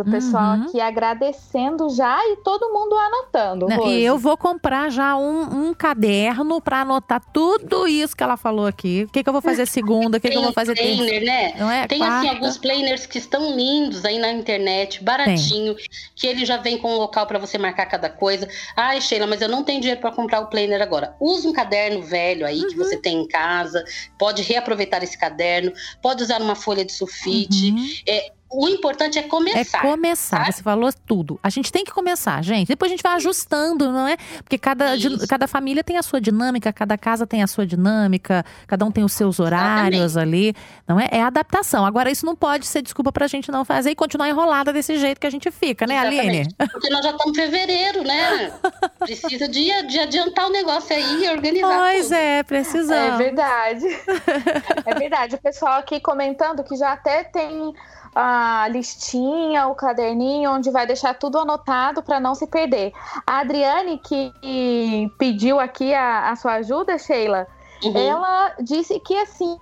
O 0.00 0.10
pessoal 0.10 0.56
uhum. 0.56 0.64
aqui 0.64 0.80
agradecendo 0.80 1.88
já 1.90 2.18
e 2.26 2.36
todo 2.38 2.72
mundo 2.72 2.96
anotando. 2.96 3.66
E 3.88 4.02
eu 4.02 4.18
vou 4.18 4.36
comprar 4.36 4.90
já 4.90 5.16
um, 5.16 5.68
um 5.68 5.74
caderno 5.74 6.60
para 6.60 6.80
anotar 6.80 7.22
tudo 7.32 7.86
isso 7.86 8.16
que 8.16 8.22
ela 8.22 8.36
falou 8.36 8.66
aqui. 8.66 9.04
O 9.04 9.12
que, 9.12 9.22
que 9.22 9.28
eu 9.28 9.32
vou 9.32 9.42
fazer 9.42 9.66
segunda, 9.66 10.18
o 10.18 10.20
que, 10.20 10.28
que 10.28 10.36
eu 10.36 10.42
vou 10.42 10.52
fazer 10.52 10.74
planner, 10.74 11.24
né? 11.24 11.54
Não 11.58 11.70
é? 11.70 11.86
Tem 11.86 12.02
assim 12.02 12.28
alguns 12.28 12.58
planners 12.58 13.06
que 13.06 13.18
estão 13.18 13.54
lindos 13.54 14.04
aí 14.04 14.18
na 14.18 14.32
internet, 14.32 15.02
baratinho, 15.02 15.74
Tem. 15.74 15.86
que 16.14 16.26
ele 16.26 16.44
já 16.44 16.56
vem 16.56 16.78
com 16.78 16.94
um 16.94 16.96
local 16.96 17.26
para 17.26 17.38
você 17.38 17.58
marcar 17.58 17.86
cada 17.86 18.08
coisa. 18.08 18.48
Ai, 18.76 19.00
Sheila, 19.00 19.26
mas 19.26 19.40
eu 19.40 19.48
não 19.48 19.62
tenho 19.62 19.80
dinheiro 19.80 20.00
para 20.00 20.12
comprar 20.12 20.40
o 20.40 20.46
planner 20.46 20.82
agora. 20.82 21.14
Usa 21.20 21.48
um 21.48 21.52
caderno 21.52 22.02
velho 22.02 22.46
aí 22.46 22.60
uhum. 22.60 22.68
que 22.68 22.76
você 22.76 22.96
tem 22.96 23.20
em 23.20 23.28
casa 23.28 23.38
casa, 23.48 23.84
pode 24.18 24.42
reaproveitar 24.42 25.02
esse 25.02 25.16
caderno, 25.16 25.72
pode 26.02 26.22
usar 26.22 26.40
uma 26.40 26.54
folha 26.54 26.84
de 26.84 26.92
sulfite. 26.92 27.70
Uhum. 27.70 27.88
É, 28.06 28.32
o 28.50 28.68
importante 28.68 29.18
é 29.18 29.22
começar. 29.22 29.78
É 29.78 29.82
começar. 29.82 30.46
Tá? 30.46 30.52
Você 30.52 30.62
falou 30.62 30.90
tudo. 31.06 31.38
A 31.42 31.50
gente 31.50 31.70
tem 31.70 31.84
que 31.84 31.92
começar, 31.92 32.42
gente. 32.42 32.68
Depois 32.68 32.90
a 32.90 32.94
gente 32.94 33.02
vai 33.02 33.12
ajustando, 33.12 33.92
não 33.92 34.08
é? 34.08 34.16
Porque 34.42 34.56
cada, 34.56 34.92
cada 35.28 35.46
família 35.46 35.84
tem 35.84 35.98
a 35.98 36.02
sua 36.02 36.20
dinâmica, 36.20 36.72
cada 36.72 36.96
casa 36.96 37.26
tem 37.26 37.42
a 37.42 37.46
sua 37.46 37.66
dinâmica, 37.66 38.44
cada 38.66 38.84
um 38.86 38.90
tem 38.90 39.04
os 39.04 39.12
seus 39.12 39.38
horários 39.38 40.12
Exatamente. 40.12 40.36
ali. 40.36 40.54
Não 40.86 40.98
é? 40.98 41.08
É 41.10 41.22
adaptação. 41.22 41.84
Agora, 41.84 42.10
isso 42.10 42.24
não 42.24 42.34
pode 42.34 42.66
ser 42.66 42.80
desculpa 42.80 43.12
pra 43.12 43.26
gente 43.26 43.50
não 43.50 43.64
fazer 43.64 43.90
e 43.90 43.94
continuar 43.94 44.28
enrolada 44.28 44.72
desse 44.72 44.98
jeito 44.98 45.20
que 45.20 45.26
a 45.26 45.30
gente 45.30 45.50
fica, 45.50 45.86
né, 45.86 45.96
Exatamente. 45.96 46.28
Aline? 46.28 46.54
Porque 46.72 46.88
nós 46.90 47.04
já 47.04 47.10
estamos 47.10 47.36
em 47.36 47.40
fevereiro, 47.40 48.02
né? 48.02 48.52
Precisa 48.98 49.46
de, 49.46 49.86
de 49.86 49.98
adiantar 49.98 50.46
o 50.46 50.50
negócio 50.50 50.96
aí 50.96 51.24
e 51.24 51.28
organizar. 51.28 51.78
Pois 51.78 52.04
tudo. 52.04 52.14
é, 52.14 52.42
precisamos. 52.42 53.14
É 53.14 53.24
verdade. 53.24 53.86
é 54.86 54.94
verdade. 54.94 55.34
O 55.34 55.38
pessoal 55.38 55.80
aqui 55.80 56.00
comentando 56.00 56.64
que 56.64 56.76
já 56.76 56.92
até 56.92 57.24
tem 57.24 57.74
a 58.14 58.66
listinha, 58.70 59.66
o 59.68 59.74
caderninho, 59.74 60.50
onde 60.50 60.70
vai 60.70 60.86
deixar 60.86 61.14
tudo 61.14 61.38
anotado 61.38 62.02
para 62.02 62.18
não 62.18 62.34
se 62.34 62.46
perder. 62.46 62.92
A 63.26 63.40
Adriane, 63.40 63.98
que 63.98 64.32
pediu 65.18 65.60
aqui 65.60 65.94
a, 65.94 66.30
a 66.30 66.36
sua 66.36 66.54
ajuda, 66.54 66.98
Sheila, 66.98 67.46
uhum. 67.84 67.96
ela 67.96 68.54
disse 68.60 68.98
que 69.00 69.16
assim, 69.16 69.58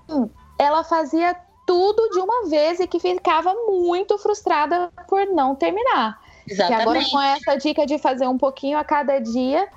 ela 0.59 0.85
fazia 0.85 1.37
tudo 1.66 2.09
de 2.11 2.18
uma 2.20 2.48
vez 2.48 2.78
e 2.80 2.87
que 2.87 3.00
ficava 3.00 3.52
muito 3.68 4.16
frustrada 4.18 4.90
por 5.09 5.26
não 5.26 5.54
terminar. 5.54 6.18
Exatamente. 6.48 6.78
E 6.78 6.82
agora 6.82 7.11
com 7.11 7.20
essa 7.20 7.56
dica 7.56 7.85
de 7.85 7.98
fazer 7.98 8.28
um 8.28 8.38
pouquinho 8.38 8.78
a 8.78 8.85
cada 8.85 9.18
dia, 9.18 9.68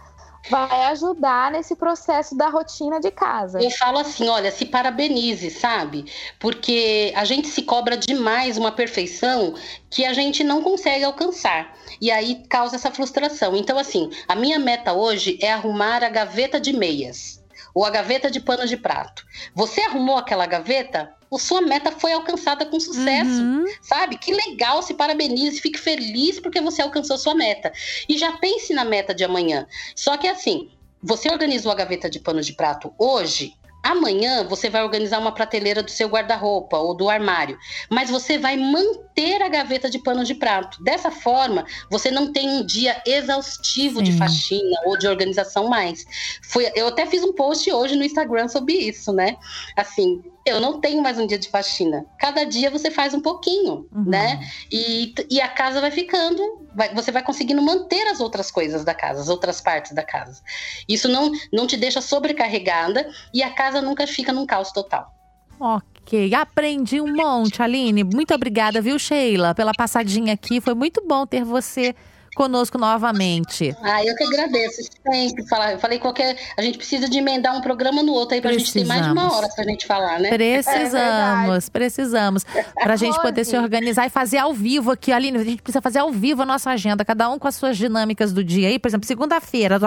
vai 0.49 0.85
ajudar 0.85 1.51
nesse 1.51 1.75
processo 1.75 2.35
da 2.35 2.49
rotina 2.49 2.99
de 2.99 3.11
casa. 3.11 3.61
Eu 3.61 3.71
falo 3.71 3.99
assim, 3.99 4.27
olha, 4.27 4.51
se 4.51 4.65
parabenize, 4.65 5.49
sabe? 5.49 6.05
Porque 6.39 7.11
a 7.15 7.25
gente 7.25 7.47
se 7.47 7.63
cobra 7.63 7.97
demais 7.97 8.57
uma 8.57 8.71
perfeição 8.71 9.55
que 9.89 10.05
a 10.05 10.13
gente 10.13 10.43
não 10.43 10.61
consegue 10.61 11.03
alcançar. 11.03 11.73
E 11.99 12.11
aí 12.11 12.43
causa 12.47 12.75
essa 12.75 12.91
frustração. 12.91 13.55
Então, 13.55 13.77
assim, 13.77 14.09
a 14.27 14.35
minha 14.35 14.59
meta 14.59 14.93
hoje 14.93 15.37
é 15.41 15.51
arrumar 15.51 16.03
a 16.03 16.09
gaveta 16.09 16.59
de 16.59 16.73
meias 16.73 17.43
ou 17.73 17.85
a 17.85 17.89
gaveta 17.89 18.29
de 18.31 18.39
pano 18.39 18.65
de 18.65 18.77
prato. 18.77 19.25
Você 19.53 19.81
arrumou 19.81 20.17
aquela 20.17 20.45
gaveta? 20.45 21.13
Sua 21.37 21.61
meta 21.61 21.91
foi 21.91 22.11
alcançada 22.13 22.65
com 22.65 22.79
sucesso, 22.79 23.41
Uhum. 23.41 23.65
sabe? 23.81 24.17
Que 24.17 24.33
legal, 24.33 24.81
se 24.81 24.93
parabenize, 24.93 25.61
fique 25.61 25.77
feliz 25.77 26.39
porque 26.39 26.59
você 26.61 26.81
alcançou 26.81 27.17
sua 27.17 27.35
meta. 27.35 27.71
E 28.07 28.17
já 28.17 28.31
pense 28.33 28.73
na 28.73 28.83
meta 28.83 29.13
de 29.13 29.23
amanhã. 29.23 29.67
Só 29.95 30.17
que 30.17 30.27
assim, 30.27 30.69
você 31.03 31.29
organizou 31.29 31.71
a 31.71 31.75
gaveta 31.75 32.09
de 32.09 32.19
pano 32.19 32.41
de 32.41 32.53
prato 32.53 32.91
hoje, 32.97 33.53
amanhã 33.81 34.43
você 34.43 34.69
vai 34.69 34.83
organizar 34.83 35.19
uma 35.19 35.31
prateleira 35.31 35.81
do 35.81 35.89
seu 35.89 36.09
guarda-roupa 36.09 36.77
ou 36.77 36.93
do 36.93 37.09
armário, 37.09 37.57
mas 37.89 38.09
você 38.09 38.37
vai 38.37 38.57
manter 38.57 39.41
a 39.41 39.47
gaveta 39.47 39.89
de 39.89 39.99
pano 39.99 40.25
de 40.25 40.35
prato. 40.35 40.83
Dessa 40.83 41.09
forma, 41.09 41.65
você 41.89 42.11
não 42.11 42.33
tem 42.33 42.49
um 42.49 42.65
dia 42.65 43.01
exaustivo 43.05 44.01
de 44.03 44.11
Sim. 44.11 44.17
faxina 44.17 44.81
ou 44.85 44.97
de 44.97 45.07
organização 45.07 45.69
mais. 45.69 46.03
Foi, 46.43 46.69
eu 46.75 46.87
até 46.87 47.05
fiz 47.05 47.23
um 47.23 47.31
post 47.33 47.71
hoje 47.71 47.95
no 47.95 48.03
Instagram 48.03 48.49
sobre 48.49 48.73
isso, 48.73 49.13
né? 49.13 49.37
Assim, 49.77 50.21
eu 50.45 50.59
não 50.59 50.79
tenho 50.79 51.01
mais 51.01 51.19
um 51.19 51.27
dia 51.27 51.37
de 51.37 51.49
faxina. 51.49 52.05
Cada 52.17 52.43
dia 52.45 52.69
você 52.71 52.89
faz 52.89 53.13
um 53.13 53.21
pouquinho, 53.21 53.87
Uhum. 53.93 54.03
né? 54.05 54.39
E, 54.71 55.13
e 55.29 55.39
a 55.41 55.47
casa 55.47 55.79
vai 55.81 55.91
ficando, 55.91 56.41
vai- 56.75 56.93
você 56.93 57.11
vai 57.11 57.21
conseguindo 57.23 57.61
manter 57.61 58.07
as 58.07 58.19
outras 58.19 58.49
coisas 58.49 58.83
da 58.83 58.93
casa, 58.93 59.21
as 59.21 59.29
outras 59.29 59.61
partes 59.61 59.91
da 59.93 60.03
casa. 60.03 60.41
Isso 60.87 61.07
não, 61.07 61.31
não 61.53 61.67
te 61.67 61.77
deixa 61.77 62.01
sobrecarregada 62.01 63.07
e 63.33 63.43
a 63.43 63.49
casa 63.51 63.81
nunca 63.81 64.07
fica 64.07 64.33
num 64.33 64.45
caos 64.45 64.71
total. 64.71 65.13
Ok, 65.59 66.33
aprendi 66.33 67.01
um 67.01 67.13
monte, 67.13 67.61
Aline. 67.61 68.03
Muito 68.03 68.33
obrigada, 68.33 68.81
viu, 68.81 68.97
Sheila, 68.97 69.53
pela 69.53 69.73
passadinha 69.73 70.33
aqui. 70.33 70.61
Foi 70.61 70.73
muito 70.73 71.03
bom 71.05 71.25
ter 71.27 71.43
você 71.43 71.93
conosco 72.39 72.77
novamente. 72.77 73.75
Ah, 73.81 74.01
eu 74.01 74.15
que 74.15 74.23
agradeço. 74.23 74.81
Sempre 75.11 75.45
falar. 75.45 75.73
Eu 75.73 75.79
falei 75.79 75.99
qualquer. 75.99 76.37
A 76.57 76.61
gente 76.61 76.77
precisa 76.77 77.09
de 77.09 77.17
emendar 77.17 77.53
um 77.53 77.59
programa 77.59 78.01
no 78.01 78.13
outro 78.13 78.33
aí 78.33 78.39
pra 78.41 78.53
gente 78.53 78.71
ter 78.71 78.85
mais 78.85 79.01
de 79.01 79.11
uma 79.11 79.15
Precisamos. 79.15 79.43
hora 79.43 79.53
pra 79.53 79.63
gente 79.65 79.85
falar, 79.85 80.19
né? 80.21 80.29
Precisamos, 80.29 81.67
precisamos. 81.67 82.45
Pra 82.81 82.95
gente 82.95 83.21
poder 83.21 83.43
se 83.43 83.57
organizar 83.57 84.05
e 84.05 84.09
fazer 84.09 84.37
ao 84.37 84.53
vivo 84.53 84.89
aqui. 84.89 85.11
Aline, 85.11 85.37
a 85.37 85.43
gente 85.43 85.61
precisa 85.61 85.81
fazer 85.81 85.99
ao 85.99 86.13
vivo 86.13 86.43
a 86.43 86.45
nossa 86.45 86.69
agenda, 86.69 87.03
cada 87.03 87.29
um 87.29 87.37
com 87.37 87.47
as 87.49 87.55
suas 87.55 87.75
dinâmicas 87.75 88.31
do 88.31 88.41
dia 88.41 88.69
aí. 88.69 88.79
Por 88.79 88.87
exemplo, 88.87 89.05
segunda-feira, 89.05 89.77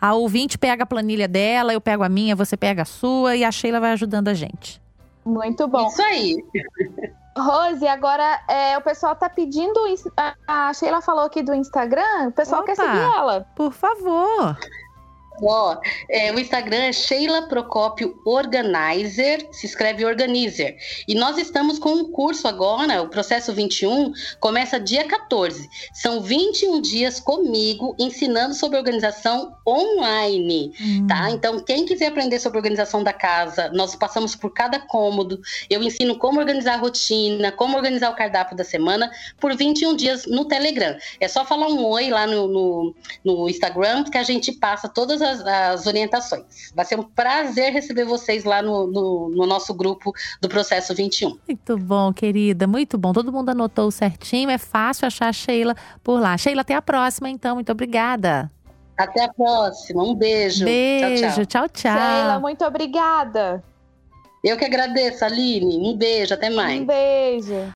a 0.00 0.14
ouvinte 0.14 0.56
pega 0.56 0.84
a 0.84 0.86
planilha 0.86 1.28
dela, 1.28 1.74
eu 1.74 1.82
pego 1.82 2.02
a 2.02 2.08
minha, 2.08 2.34
você 2.34 2.56
pega 2.56 2.80
a 2.80 2.86
sua 2.86 3.36
e 3.36 3.44
a 3.44 3.52
Sheila 3.52 3.78
vai 3.78 3.92
ajudando 3.92 4.28
a 4.28 4.34
gente. 4.34 4.80
Muito 5.22 5.68
bom. 5.68 5.86
Isso 5.86 6.00
aí. 6.00 6.36
Rose, 7.36 7.86
agora 7.86 8.40
é, 8.48 8.76
o 8.76 8.82
pessoal 8.82 9.14
tá 9.14 9.28
pedindo. 9.28 9.78
A 10.46 10.72
Sheila 10.74 11.00
falou 11.00 11.24
aqui 11.24 11.42
do 11.42 11.54
Instagram. 11.54 12.28
O 12.28 12.32
pessoal 12.32 12.64
quer 12.64 12.72
Opa. 12.72 12.82
seguir 12.82 12.98
ela. 12.98 13.46
Por 13.54 13.72
favor. 13.72 14.56
Ó, 15.42 15.76
é, 16.08 16.32
o 16.32 16.38
Instagram 16.38 16.84
é 16.84 16.92
Sheila 16.92 17.42
Procópio 17.42 18.20
Organizer, 18.24 19.46
se 19.52 19.66
escreve 19.66 20.04
Organizer. 20.04 20.76
E 21.06 21.14
nós 21.14 21.38
estamos 21.38 21.78
com 21.78 21.90
um 21.90 22.12
curso 22.12 22.46
agora, 22.46 23.02
o 23.02 23.08
Processo 23.08 23.52
21, 23.52 24.12
começa 24.38 24.78
dia 24.78 25.06
14. 25.06 25.68
São 25.94 26.20
21 26.20 26.80
dias 26.80 27.20
comigo 27.20 27.94
ensinando 27.98 28.54
sobre 28.54 28.78
organização 28.78 29.56
online. 29.66 30.72
Hum. 30.80 31.06
Tá? 31.06 31.30
Então, 31.30 31.60
quem 31.60 31.86
quiser 31.86 32.08
aprender 32.08 32.38
sobre 32.38 32.58
organização 32.58 33.02
da 33.02 33.12
casa, 33.12 33.70
nós 33.72 33.94
passamos 33.94 34.34
por 34.34 34.52
cada 34.52 34.78
cômodo. 34.78 35.40
Eu 35.68 35.82
ensino 35.82 36.18
como 36.18 36.40
organizar 36.40 36.74
a 36.74 36.78
rotina, 36.78 37.52
como 37.52 37.76
organizar 37.76 38.10
o 38.10 38.16
cardápio 38.16 38.56
da 38.56 38.64
semana 38.64 39.10
por 39.38 39.56
21 39.56 39.96
dias 39.96 40.26
no 40.26 40.44
Telegram. 40.44 40.96
É 41.18 41.28
só 41.28 41.44
falar 41.44 41.68
um 41.68 41.84
oi 41.84 42.10
lá 42.10 42.26
no, 42.26 42.46
no, 42.48 42.94
no 43.24 43.48
Instagram 43.48 44.04
que 44.04 44.18
a 44.18 44.22
gente 44.22 44.52
passa 44.52 44.88
todas 44.88 45.22
as, 45.30 45.46
as 45.46 45.86
orientações. 45.86 46.72
Vai 46.74 46.84
ser 46.84 46.98
um 46.98 47.02
prazer 47.02 47.72
receber 47.72 48.04
vocês 48.04 48.44
lá 48.44 48.60
no, 48.60 48.86
no, 48.86 49.28
no 49.30 49.46
nosso 49.46 49.72
grupo 49.72 50.12
do 50.40 50.48
Processo 50.48 50.94
21. 50.94 51.38
Muito 51.46 51.78
bom, 51.78 52.12
querida, 52.12 52.66
muito 52.66 52.98
bom. 52.98 53.12
Todo 53.12 53.32
mundo 53.32 53.50
anotou 53.50 53.90
certinho, 53.90 54.50
é 54.50 54.58
fácil 54.58 55.06
achar 55.06 55.28
a 55.28 55.32
Sheila 55.32 55.74
por 56.02 56.20
lá. 56.20 56.36
Sheila, 56.36 56.62
até 56.62 56.74
a 56.74 56.82
próxima, 56.82 57.28
então. 57.30 57.54
Muito 57.56 57.72
obrigada. 57.72 58.50
Até 58.96 59.24
a 59.24 59.32
próxima. 59.32 60.02
Um 60.02 60.14
beijo. 60.14 60.64
Beijo, 60.64 61.22
Tchau, 61.22 61.32
tchau. 61.32 61.46
tchau, 61.46 61.68
tchau. 61.68 61.92
Sheila, 61.92 62.38
muito 62.40 62.64
obrigada. 62.64 63.64
Eu 64.42 64.56
que 64.56 64.64
agradeço, 64.64 65.24
Aline. 65.24 65.76
Um 65.76 65.96
beijo. 65.96 66.34
Até 66.34 66.50
mais. 66.50 66.80
Um 66.80 66.86
beijo. 66.86 67.68